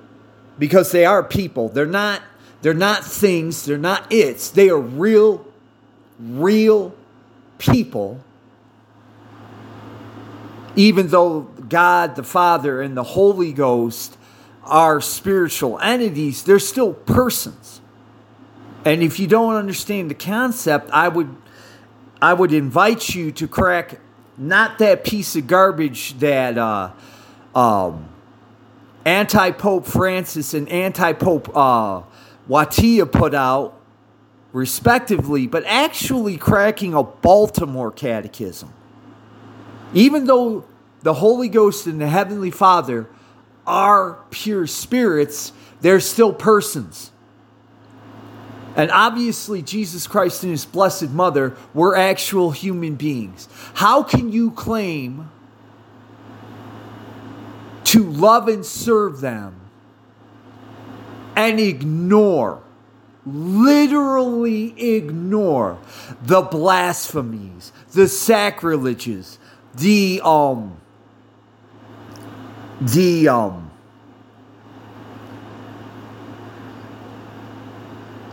[0.57, 1.69] Because they are people.
[1.69, 2.21] They're not.
[2.61, 3.65] They're not things.
[3.65, 4.49] They're not its.
[4.49, 5.45] They are real,
[6.19, 6.93] real
[7.57, 8.21] people.
[10.75, 14.17] Even though God the Father and the Holy Ghost
[14.63, 17.81] are spiritual entities, they're still persons.
[18.85, 21.35] And if you don't understand the concept, I would
[22.21, 23.99] I would invite you to crack
[24.37, 26.91] not that piece of garbage that uh,
[27.55, 28.09] um,
[29.05, 32.03] anti Pope Francis and anti Pope uh,
[32.49, 33.79] Wojtyla put out,
[34.51, 38.73] respectively, but actually cracking a Baltimore catechism.
[39.93, 40.65] Even though
[41.01, 43.07] the Holy Ghost and the Heavenly Father
[43.65, 47.11] are pure spirits, they're still persons.
[48.79, 53.49] And obviously, Jesus Christ and his blessed mother were actual human beings.
[53.73, 55.29] How can you claim
[57.83, 59.59] to love and serve them
[61.35, 62.63] and ignore,
[63.25, 65.77] literally ignore
[66.21, 69.39] the blasphemies, the sacrileges,
[69.75, 70.77] the um,
[72.79, 73.68] the um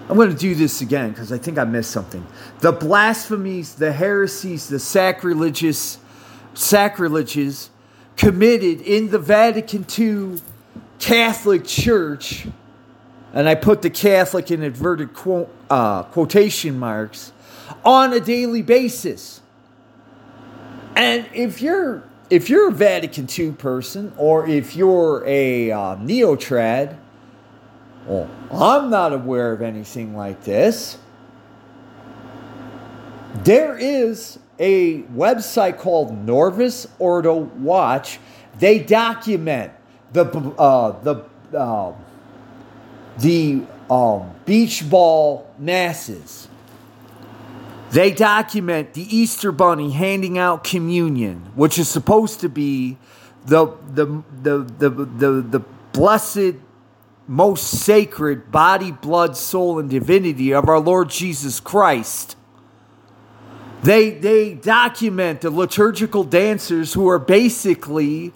[0.09, 2.25] I'm going to do this again because I think I missed something.
[2.61, 5.99] The blasphemies, the heresies, the sacrilegious
[6.55, 7.71] sacrileges
[8.17, 10.41] committed in the Vatican II
[10.99, 12.47] Catholic Church,
[13.35, 17.33] and I put the Catholic in inverted quote, uh, quotation marks,
[17.85, 19.41] on a daily basis.
[20.95, 26.97] And if you're if you're a Vatican II person or if you're a uh, neotrad,
[28.07, 30.99] well, I'm not aware of anything like this.
[33.45, 38.19] There is a website called Novus Ordo Watch.
[38.59, 39.73] They document
[40.13, 41.25] the uh, the
[41.57, 41.93] uh,
[43.19, 46.49] the um, beach ball masses
[47.91, 52.99] they document the Easter Bunny handing out communion, which is supposed to be
[53.47, 55.61] the, the, the, the, the, the
[55.93, 56.57] blessed,
[57.27, 62.37] most sacred body, blood, soul, and divinity of our Lord Jesus Christ.
[63.83, 68.33] They, they document the liturgical dancers who are basically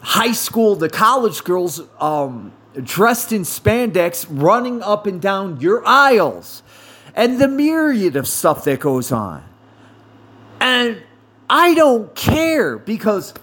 [0.00, 2.52] high school the college girls um,
[2.82, 6.62] dressed in spandex running up and down your aisles
[7.14, 9.44] and the myriad of stuff that goes on.
[10.60, 11.02] And
[11.50, 13.34] I don't care because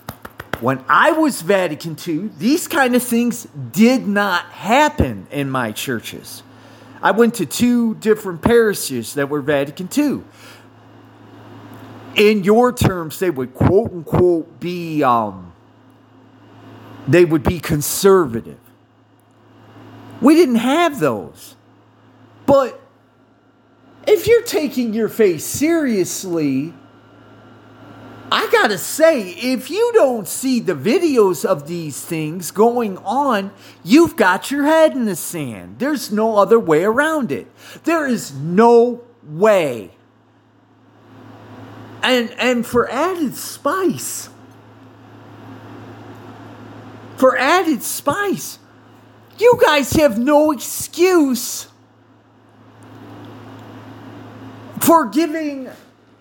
[0.61, 6.43] when I was Vatican II, these kind of things did not happen in my churches.
[7.01, 10.23] I went to two different parishes that were Vatican II.
[12.15, 15.53] In your terms, they would quote unquote be um,
[17.07, 18.59] they would be conservative.
[20.21, 21.55] We didn't have those.
[22.45, 22.79] But
[24.07, 26.73] if you're taking your faith seriously,
[28.35, 34.17] I gotta say, if you don't see the videos of these things going on, you've
[34.17, 35.79] got your head in the sand.
[35.79, 37.47] There's no other way around it.
[37.85, 39.91] There is no way.
[42.03, 44.27] And and for added spice,
[47.15, 48.59] for added spice,
[49.39, 51.69] you guys have no excuse
[54.81, 55.69] for giving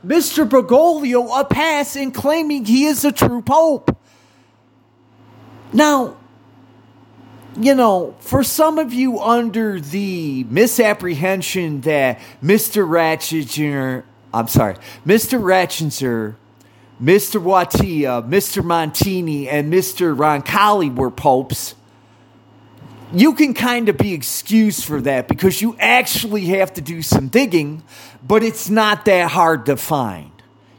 [0.05, 0.49] Mr.
[0.49, 3.97] Bergoglio a pass in claiming he is a true pope.
[5.73, 6.17] Now,
[7.57, 12.87] you know, for some of you under the misapprehension that Mr.
[12.87, 14.77] Ratchinger, I'm sorry,
[15.07, 15.41] Mr.
[15.41, 16.35] Ratzinger,
[17.03, 17.43] Mr.
[17.43, 18.63] Wojtyla, Mr.
[18.63, 20.17] Montini, and Mr.
[20.17, 21.75] Roncalli were popes,
[23.21, 27.29] you can kind of be excused for that because you actually have to do some
[27.29, 27.83] digging,
[28.27, 30.31] but it's not that hard to find.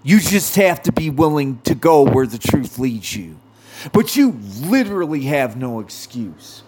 [0.04, 3.38] You just have to be willing to go where the truth leads you.
[3.92, 6.64] But you literally have no excuse.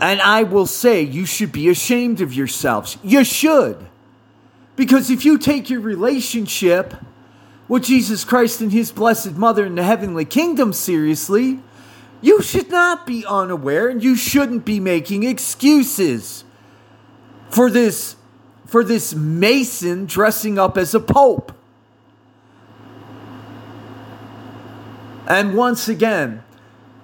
[0.00, 2.98] And I will say, you should be ashamed of yourselves.
[3.04, 3.86] You should.
[4.74, 6.94] Because if you take your relationship
[7.68, 11.60] with Jesus Christ and His Blessed Mother in the heavenly kingdom seriously,
[12.22, 16.44] you should not be unaware and you shouldn't be making excuses
[17.50, 18.16] for this
[18.64, 21.52] for this mason dressing up as a pope.
[25.26, 26.42] And once again,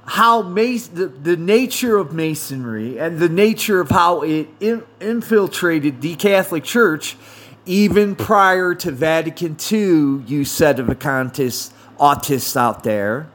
[0.06, 6.00] how mas- the, the nature of masonry and the nature of how it in- infiltrated
[6.00, 7.16] the Catholic Church
[7.66, 13.28] even prior to Vatican II, you sedevacantist autists out there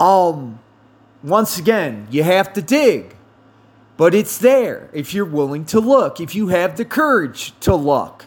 [0.00, 0.58] um,
[1.22, 3.14] once again, you have to dig,
[3.96, 8.24] but it's there if you're willing to look, if you have the courage to look.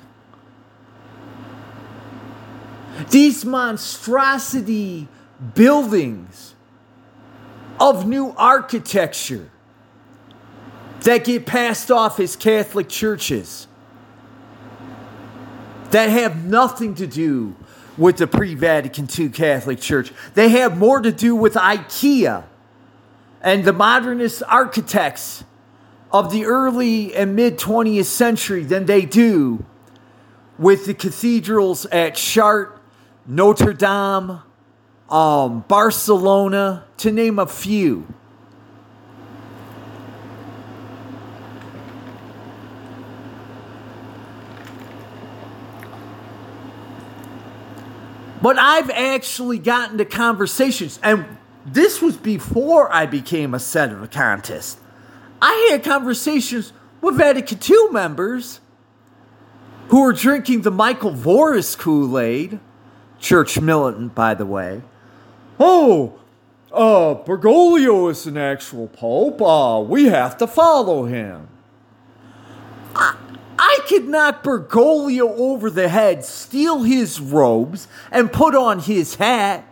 [3.09, 5.07] These monstrosity
[5.55, 6.53] buildings
[7.79, 9.49] of new architecture
[11.01, 13.67] that get passed off as Catholic churches
[15.91, 17.55] that have nothing to do
[17.99, 20.11] with the pre Vatican II Catholic Church.
[20.33, 22.45] They have more to do with IKEA
[23.41, 25.43] and the modernist architects
[26.11, 29.63] of the early and mid 20th century than they do
[30.57, 32.79] with the cathedrals at Chartres,
[33.27, 34.41] Notre Dame,
[35.09, 38.07] um, Barcelona, to name a few.
[48.41, 51.25] But I've actually gotten to conversations, and
[51.65, 54.77] this was before I became a sedevacantist.
[55.41, 58.59] I had conversations with Vatican II members
[59.89, 62.59] who were drinking the Michael Voris Kool Aid,
[63.19, 64.83] church militant, by the way.
[65.59, 66.19] Oh,
[66.71, 69.41] uh, Bergoglio is an actual pope.
[69.41, 71.47] Uh, we have to follow him.
[73.61, 79.65] I, could knock Bergoglio over the head, steal his robes, and put on his hat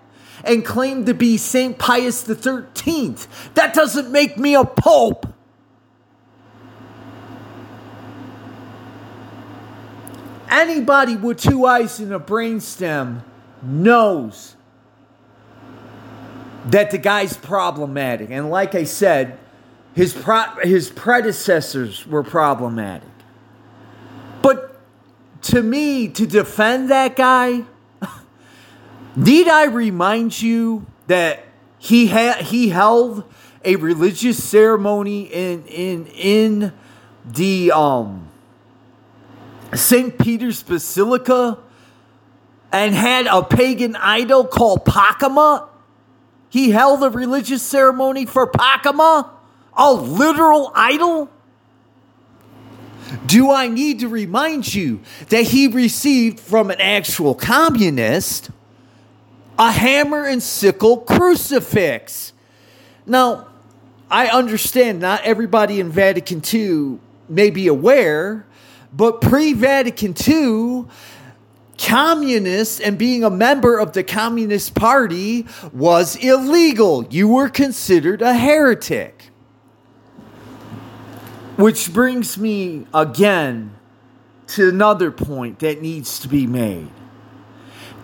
[0.44, 1.78] and claim to be St.
[1.78, 3.16] Pius XIII.
[3.54, 5.34] That doesn't make me a pope.
[10.50, 13.24] Anybody with two eyes and a brainstem
[13.62, 14.56] knows
[16.66, 18.32] that the guy's problematic.
[18.32, 19.40] And like I said,
[19.94, 23.17] his, pro- his predecessors were problematic.
[24.42, 24.80] But
[25.44, 27.64] to me, to defend that guy,
[29.16, 31.46] need I remind you that
[31.78, 33.24] he had he held
[33.64, 36.74] a religious ceremony in in in
[37.26, 38.30] the um
[39.74, 40.18] St.
[40.18, 41.60] Peter's Basilica
[42.72, 45.68] and had a pagan idol called Pakama?
[46.50, 49.30] He held a religious ceremony for Pakama?
[49.76, 51.30] A literal idol?
[53.26, 58.50] Do I need to remind you that he received from an actual communist
[59.60, 62.34] a hammer and sickle crucifix?
[63.06, 63.48] Now,
[64.10, 67.00] I understand not everybody in Vatican II
[67.30, 68.46] may be aware,
[68.94, 70.86] but pre Vatican II,
[71.78, 77.06] communists and being a member of the Communist Party was illegal.
[77.10, 79.30] You were considered a heretic.
[81.58, 83.76] Which brings me again
[84.48, 86.90] to another point that needs to be made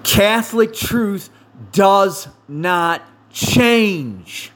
[0.04, 1.30] Catholic truth
[1.72, 3.02] does not
[3.32, 4.52] change.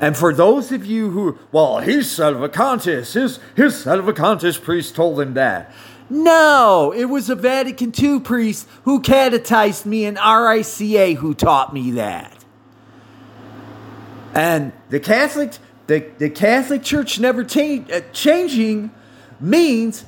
[0.00, 5.34] And for those of you who, well, he's Sedevacantists, his, his Sedevacantist priest told him
[5.34, 5.72] that.
[6.10, 11.92] No, it was a Vatican II priest who catechized me in RCIA who taught me
[11.92, 12.44] that.
[14.34, 15.52] And the Catholic,
[15.92, 18.90] the, the Catholic Church never uh, changing
[19.38, 20.06] means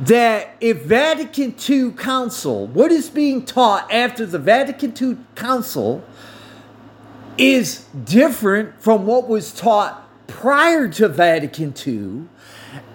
[0.00, 6.02] that if Vatican II Council, what is being taught after the Vatican II Council,
[7.38, 12.26] is different from what was taught prior to Vatican II,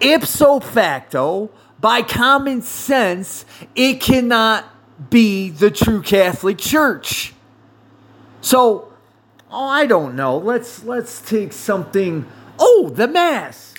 [0.00, 4.66] ipso facto, by common sense, it cannot
[5.08, 7.32] be the true Catholic Church.
[8.42, 8.87] So,
[9.50, 10.36] oh, I don't know.
[10.36, 12.26] Let's let's take something.
[12.58, 13.74] Oh, the Mass.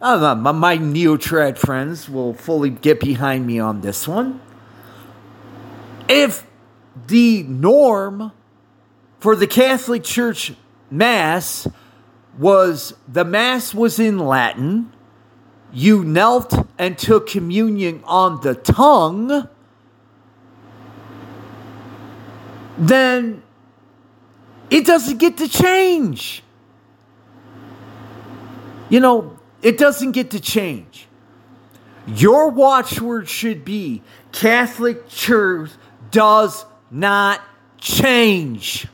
[0.00, 4.40] Uh, my, my neo-trad friends will fully get behind me on this one.
[6.08, 6.46] If
[7.06, 8.32] the norm
[9.18, 10.54] for the Catholic Church
[10.90, 11.68] Mass
[12.38, 14.92] was the Mass was in Latin,
[15.72, 19.48] you knelt and took communion on the tongue,
[22.78, 23.42] then
[24.70, 26.42] it doesn't get to change.
[28.88, 31.06] You know, it doesn't get to change.
[32.06, 34.02] Your watchword should be
[34.32, 35.70] Catholic Church
[36.10, 37.40] does not
[37.78, 38.86] change.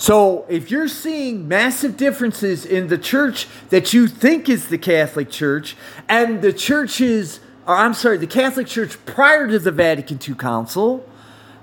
[0.00, 5.28] So, if you're seeing massive differences in the church that you think is the Catholic
[5.28, 5.76] Church
[6.08, 11.04] and the churches, or I'm sorry, the Catholic Church prior to the Vatican II Council,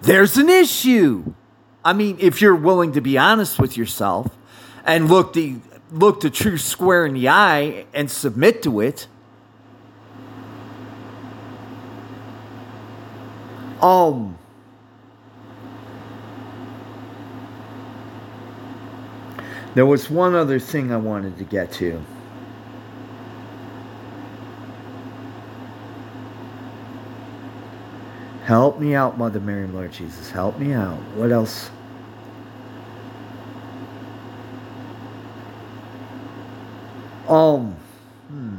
[0.01, 1.33] there's an issue.
[1.85, 4.35] I mean, if you're willing to be honest with yourself
[4.83, 5.57] and look the
[5.91, 9.07] look the truth square in the eye and submit to it.
[13.81, 14.39] Um
[19.75, 22.01] There was one other thing I wanted to get to.
[28.45, 30.31] Help me out, Mother Mary, Lord Jesus.
[30.31, 30.97] Help me out.
[31.15, 31.71] What else?
[37.27, 37.75] Um,
[38.27, 38.57] hmm.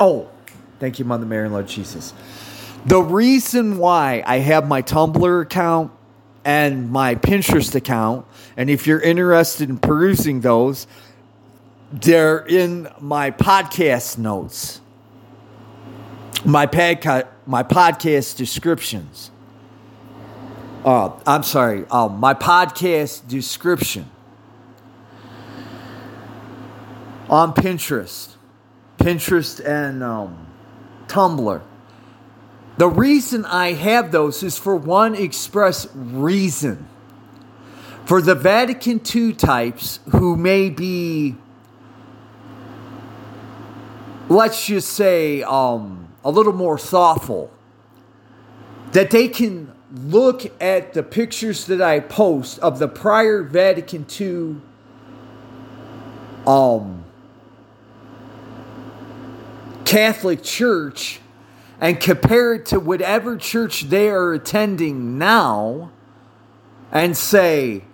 [0.00, 0.30] Oh,
[0.78, 2.14] thank you, Mother Mary, and Lord Jesus.
[2.86, 5.92] The reason why I have my Tumblr account
[6.44, 8.24] and my Pinterest account,
[8.56, 10.86] and if you're interested in perusing those,
[11.92, 14.80] they're in my podcast notes,
[16.44, 19.30] my, podca- my podcast descriptions
[20.84, 24.10] uh, I'm sorry, uh, my podcast description
[27.28, 28.36] on Pinterest,
[28.98, 30.46] Pinterest and um,
[31.06, 31.62] Tumblr.
[32.78, 36.88] The reason I have those is for one express reason.
[38.04, 41.34] For the Vatican II types who may be,
[44.28, 47.50] let's just say, um, a little more thoughtful,
[48.92, 54.56] that they can look at the pictures that I post of the prior Vatican II
[56.46, 57.04] um,
[59.84, 61.20] Catholic Church
[61.80, 65.90] and compare it to whatever church they are attending now
[66.90, 67.84] and say,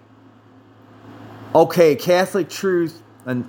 [1.55, 3.49] okay, Catholic truth, and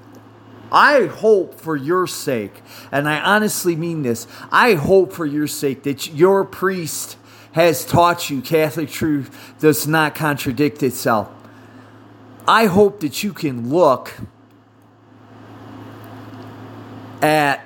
[0.71, 5.83] I hope for your sake, and I honestly mean this, I hope for your sake
[5.83, 7.17] that your priest
[7.55, 11.29] has taught you Catholic truth does not contradict itself.
[12.45, 14.13] I hope that you can look
[17.21, 17.61] at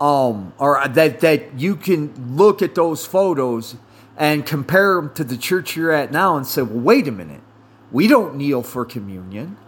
[0.00, 3.76] um or that that you can look at those photos
[4.16, 7.42] and compare them to the church you're at now and say, "Well, wait a minute.
[7.90, 9.58] We don't kneel for communion.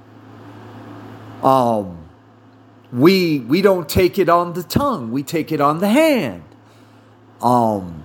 [1.42, 1.98] Um
[2.90, 5.12] we we don't take it on the tongue.
[5.12, 6.44] We take it on the hand.
[7.42, 8.03] Um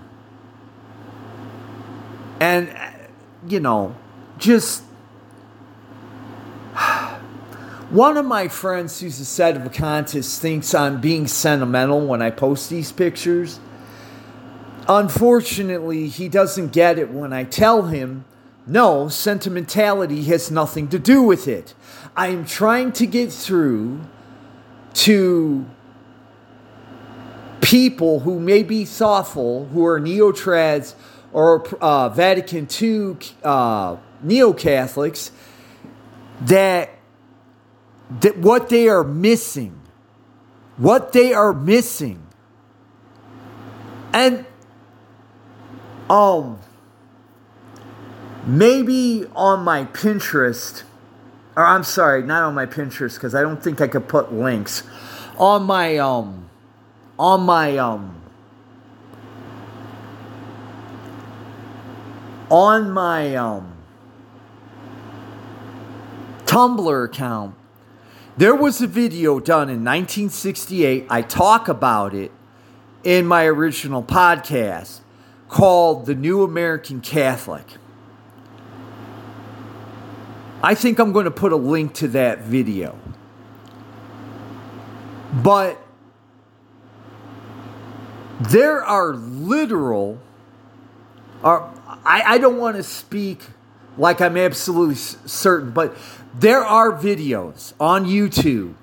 [2.40, 2.76] and,
[3.48, 3.96] you know,
[4.38, 4.84] just.
[7.90, 12.92] One of my friends who's a sedevacantist thinks I'm being sentimental when I post these
[12.92, 13.60] pictures.
[14.88, 18.26] Unfortunately, he doesn't get it when I tell him,
[18.68, 21.74] no, sentimentality has nothing to do with it.
[22.16, 24.02] I am trying to get through
[24.94, 25.66] to
[27.62, 30.96] people who may be thoughtful, who are neo-trads,
[31.32, 35.32] or uh, Vatican II uh, neo Catholics
[36.42, 36.90] that
[38.22, 39.80] that what they are missing,
[40.78, 42.26] what they are missing,
[44.14, 44.46] and
[46.10, 46.60] Um,
[48.46, 50.84] maybe on my Pinterest,
[51.56, 54.84] or I'm sorry, not on my Pinterest because I don't think I could put links
[55.38, 56.50] on my um,
[57.20, 58.19] on my um,
[62.50, 63.74] on my um,
[66.46, 67.56] Tumblr account.
[68.38, 71.06] There was a video done in 1968.
[71.10, 72.32] I talk about it
[73.04, 75.02] in my original podcast
[75.48, 77.66] called The New American Catholic.
[80.62, 82.98] I think I'm going to put a link to that video.
[85.34, 85.82] But
[88.40, 90.20] there are literal,
[91.44, 93.42] are, I, I don't want to speak
[93.98, 95.96] like I'm absolutely certain, but
[96.34, 98.76] there are videos on YouTube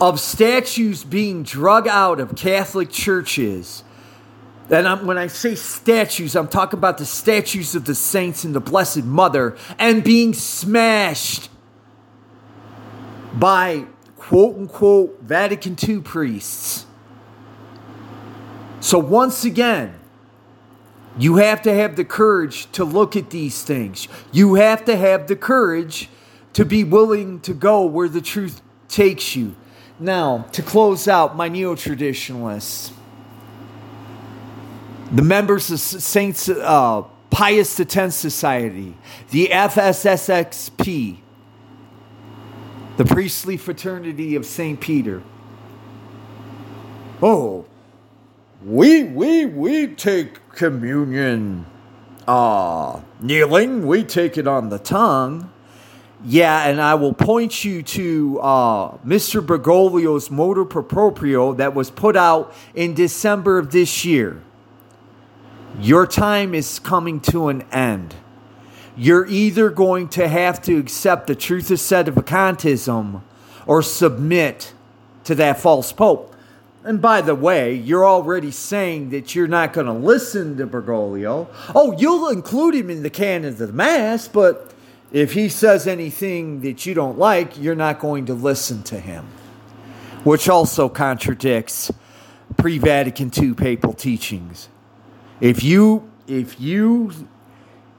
[0.00, 3.84] of statues being drug out of Catholic churches.
[4.70, 8.54] And I'm, when I say statues, I'm talking about the statues of the saints and
[8.54, 11.50] the Blessed Mother and being smashed
[13.34, 13.84] by
[14.16, 16.86] quote unquote Vatican II priests.
[18.80, 19.95] So, once again,
[21.18, 24.08] you have to have the courage to look at these things.
[24.32, 26.08] You have to have the courage
[26.52, 29.56] to be willing to go where the truth takes you.
[29.98, 32.92] Now, to close out, my neo traditionalists,
[35.10, 38.96] the members of Saints uh, Pius X Society,
[39.30, 41.18] the FSSXP,
[42.96, 44.80] the priestly fraternity of St.
[44.80, 45.22] Peter.
[47.22, 47.66] Oh,
[48.66, 51.64] we we we take communion
[52.26, 55.52] uh kneeling, we take it on the tongue.
[56.24, 59.44] Yeah, and I will point you to uh, Mr.
[59.44, 64.42] Bergoglio's Motu proprio that was put out in December of this year.
[65.78, 68.16] Your time is coming to an end.
[68.96, 73.20] You're either going to have to accept the truth of sedevacantism
[73.66, 74.72] or submit
[75.24, 76.34] to that false pope.
[76.86, 81.48] And by the way, you're already saying that you're not going to listen to Bergoglio.
[81.74, 84.72] Oh, you'll include him in the canon of the Mass, but
[85.10, 89.26] if he says anything that you don't like, you're not going to listen to him,
[90.22, 91.92] which also contradicts
[92.56, 94.68] pre Vatican II papal teachings.
[95.40, 97.28] If you if you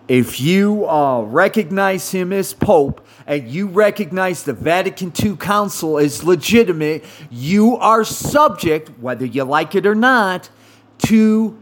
[0.07, 6.23] if you uh, recognize him as Pope and you recognize the Vatican II Council as
[6.23, 10.49] legitimate, you are subject, whether you like it or not,
[10.99, 11.61] to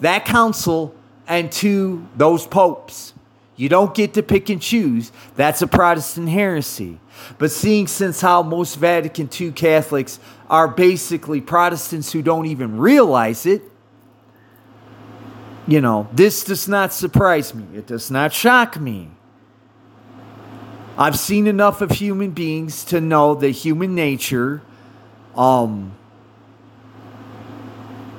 [0.00, 0.94] that council
[1.26, 3.14] and to those popes.
[3.56, 5.12] You don't get to pick and choose.
[5.34, 6.98] That's a Protestant heresy.
[7.38, 10.18] But seeing since how most Vatican II Catholics
[10.50, 13.62] are basically Protestants who don't even realize it,
[15.66, 17.64] you know, this does not surprise me.
[17.74, 19.10] It does not shock me.
[20.96, 24.62] I've seen enough of human beings to know that human nature,
[25.34, 25.94] um,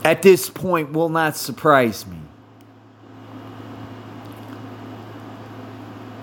[0.03, 2.17] at this point, will not surprise me.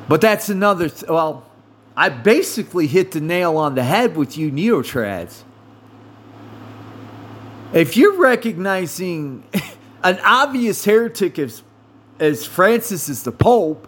[0.09, 0.89] But that's another.
[0.89, 1.47] Th- well,
[1.97, 5.43] I basically hit the nail on the head with you neotrads.
[7.73, 9.45] If you're recognizing
[10.03, 11.63] an obvious heretic as,
[12.19, 13.87] as Francis is the Pope,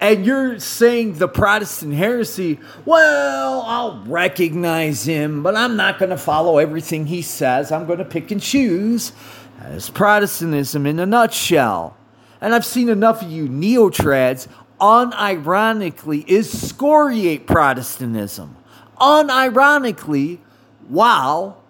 [0.00, 6.16] and you're saying the Protestant heresy, well, I'll recognize him, but I'm not going to
[6.16, 7.72] follow everything he says.
[7.72, 9.12] I'm going to pick and choose.
[9.60, 11.96] That's Protestantism in a nutshell.
[12.40, 14.46] And I've seen enough of you neotrads
[14.80, 18.56] unironically excoriate Protestantism.
[19.00, 20.38] Unironically,
[20.86, 21.60] while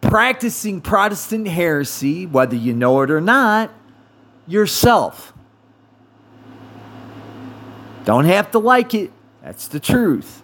[0.00, 3.72] practicing Protestant heresy, whether you know it or not,
[4.46, 5.32] yourself.
[8.06, 9.10] Don't have to like it.
[9.42, 10.42] That's the truth.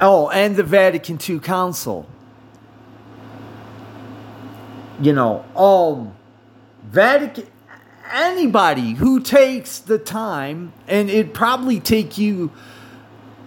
[0.00, 2.08] Oh, and the Vatican II Council.
[5.02, 6.16] You know, um,
[6.84, 7.46] Vatican,
[8.10, 12.50] anybody who takes the time, and it probably take you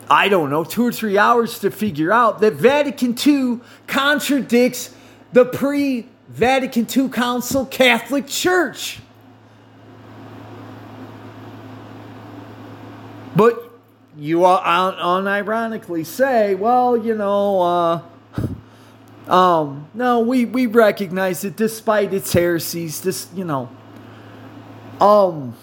[0.10, 4.94] I don't know, two or three hours to figure out that Vatican II contradicts
[5.32, 9.00] the pre Vatican II Council Catholic Church.
[13.36, 13.72] But
[14.18, 18.02] you all unironically say, well, you know, uh,
[19.32, 23.70] um, no, we, we recognize it despite its heresies, this, you know.
[25.02, 25.56] Um,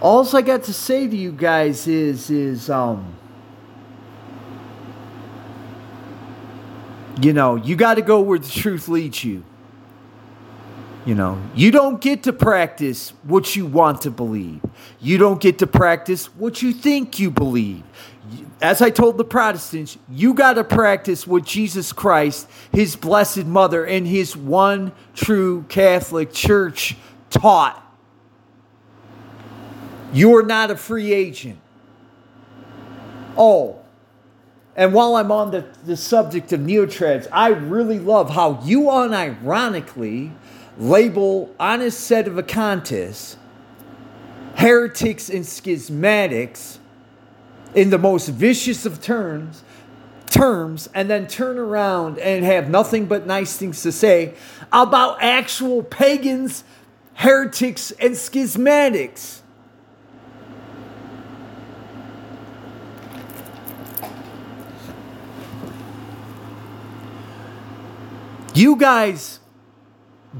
[0.00, 3.14] all I got to say to you guys is is um
[7.20, 9.42] you know, you got to go where the truth leads you.
[11.08, 14.60] You know, you don't get to practice what you want to believe.
[15.00, 17.82] You don't get to practice what you think you believe.
[18.60, 23.86] As I told the Protestants, you got to practice what Jesus Christ, his blessed mother,
[23.86, 26.94] and his one true Catholic Church
[27.30, 27.82] taught.
[30.12, 31.58] You are not a free agent.
[33.34, 33.80] Oh,
[34.76, 40.34] and while I'm on the, the subject of neotrads, I really love how you unironically
[40.78, 43.36] label on his set honest sedevacantists,
[44.54, 46.78] heretics, and schismatics
[47.74, 49.64] in the most vicious of terms,
[50.26, 54.34] terms, and then turn around and have nothing but nice things to say
[54.72, 56.64] about actual pagans,
[57.14, 59.40] heretics, and schismatics.
[68.54, 69.38] You guys,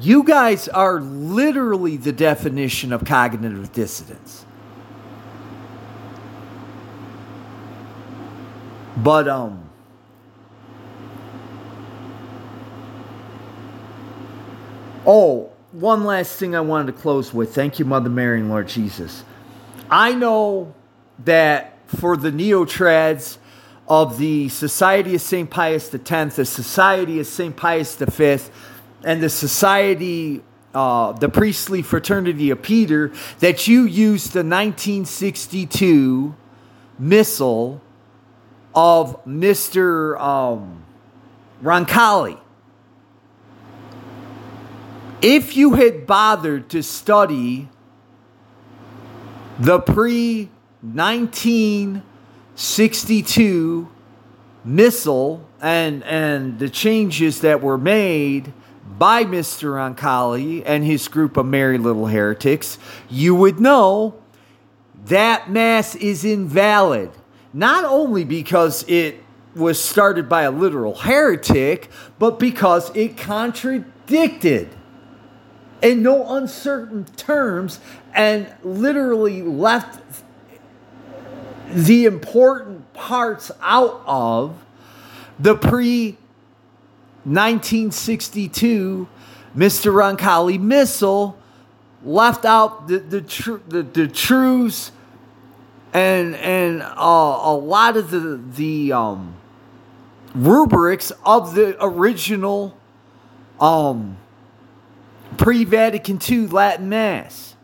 [0.01, 4.45] you guys are literally the definition of cognitive dissonance.
[8.97, 9.65] But um
[15.07, 17.55] Oh, one last thing I wanted to close with.
[17.55, 19.25] Thank you, Mother Mary and Lord Jesus.
[19.91, 20.75] I know
[21.25, 23.39] that for the neotrads,
[23.89, 25.49] of the Society of St.
[25.49, 27.57] Pius X, the Society of St.
[27.57, 28.39] Pius V,
[29.05, 30.43] and the Society,
[30.75, 36.35] uh, the Priestly Fraternity of Peter, that you used the 1962
[36.99, 37.81] missal
[38.75, 40.21] of Mr.
[40.21, 40.85] Um,
[41.63, 42.39] Roncalli.
[45.21, 47.69] If you had bothered to study
[49.59, 50.49] the pre
[50.83, 52.03] 19
[52.55, 53.89] 62
[54.65, 58.53] missal and and the changes that were made
[58.99, 59.75] by Mr.
[59.75, 62.79] Roncalli and his group of merry little heretics,
[63.09, 64.15] you would know
[65.07, 67.11] that mass is invalid.
[67.53, 69.23] Not only because it
[69.55, 74.69] was started by a literal heretic, but because it contradicted
[75.81, 77.81] in no uncertain terms
[78.13, 80.23] and literally left
[81.71, 84.65] the important parts out of
[85.39, 86.18] the pre
[87.25, 89.09] 1962
[89.57, 89.93] Mr.
[89.93, 91.37] Roncalli missal,
[92.05, 94.93] left out the the, tr- the, the truths
[95.93, 99.35] and and uh, a lot of the the um,
[100.35, 102.77] rubrics of the original
[103.61, 104.17] um,
[105.37, 107.57] pre Vatican II Latin Mass.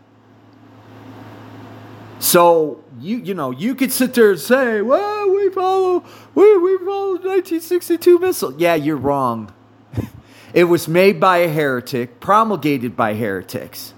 [2.19, 5.14] So you you know you could sit there and say, well, we
[5.55, 8.55] follow we we follow 1962 missal.
[8.59, 9.53] Yeah, you're wrong.
[10.55, 13.95] it was made by a heretic, promulgated by heretics.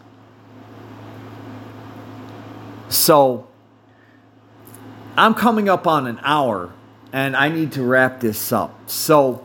[2.89, 3.49] So
[5.17, 6.73] I'm coming up on an hour
[7.13, 8.89] and I need to wrap this up.
[8.89, 9.45] So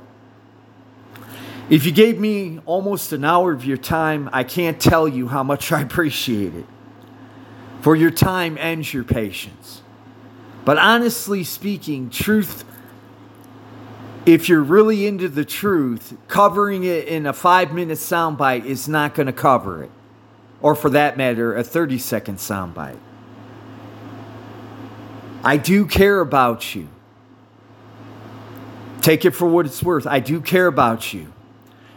[1.70, 5.44] if you gave me almost an hour of your time, I can't tell you how
[5.44, 6.66] much I appreciate it
[7.82, 9.81] for your time and your patience.
[10.64, 12.64] But honestly speaking, truth,
[14.26, 19.16] if you're really into the truth, covering it in a five minute soundbite is not
[19.16, 19.92] going to cover it.
[20.62, 23.00] Or for that matter, a 30 second soundbite.
[25.44, 26.88] I do care about you.
[29.02, 30.06] Take it for what it's worth.
[30.06, 31.34] I do care about you.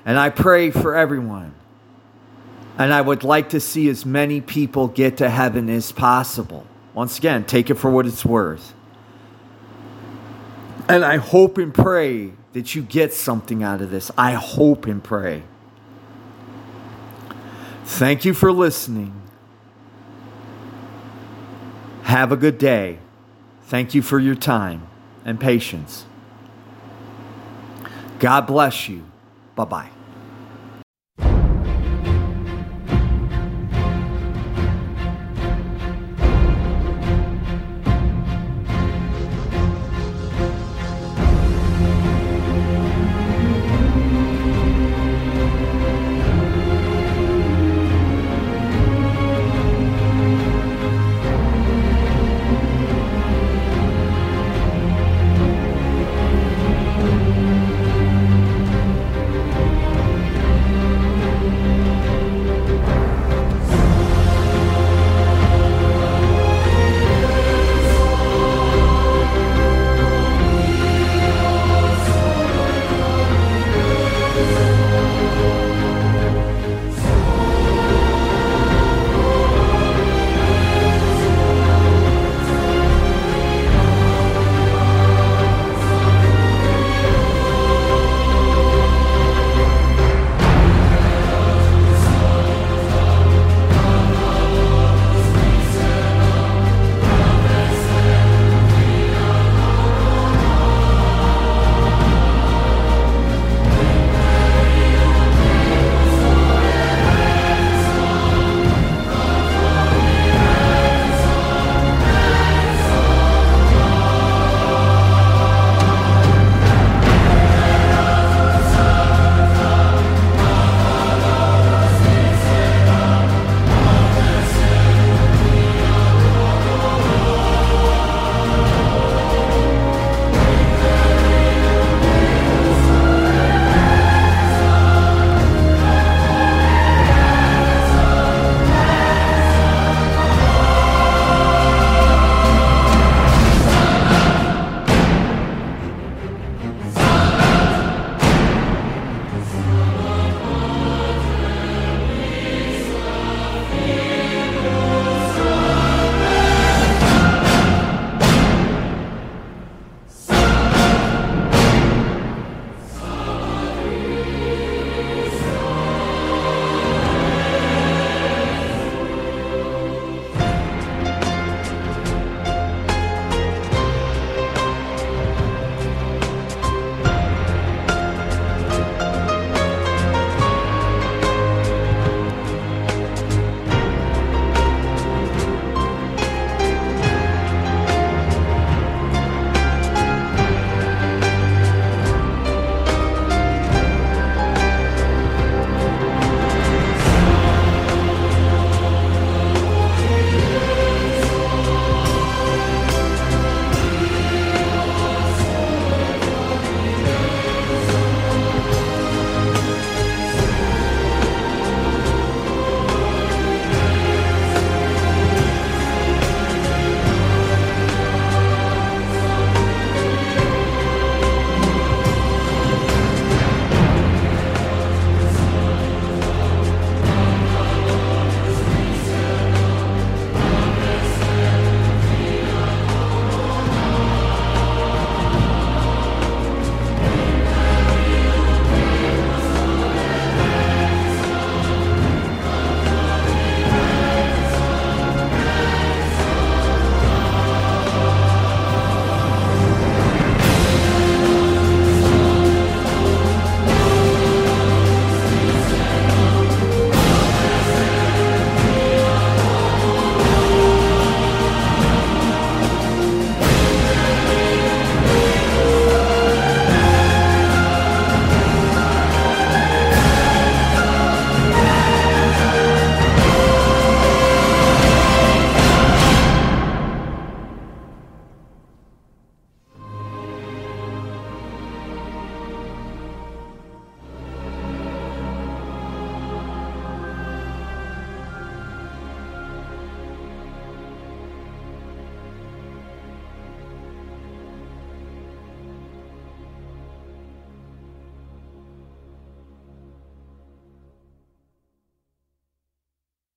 [0.06, 1.54] And I pray for everyone.
[2.78, 6.66] And I would like to see as many people get to heaven as possible.
[6.94, 8.72] Once again, take it for what it's worth.
[10.88, 14.10] And I hope and pray that you get something out of this.
[14.16, 15.42] I hope and pray.
[17.84, 19.20] Thank you for listening.
[22.04, 22.98] Have a good day.
[23.64, 24.86] Thank you for your time
[25.24, 26.06] and patience.
[28.18, 29.04] God bless you.
[29.56, 29.93] Bye bye.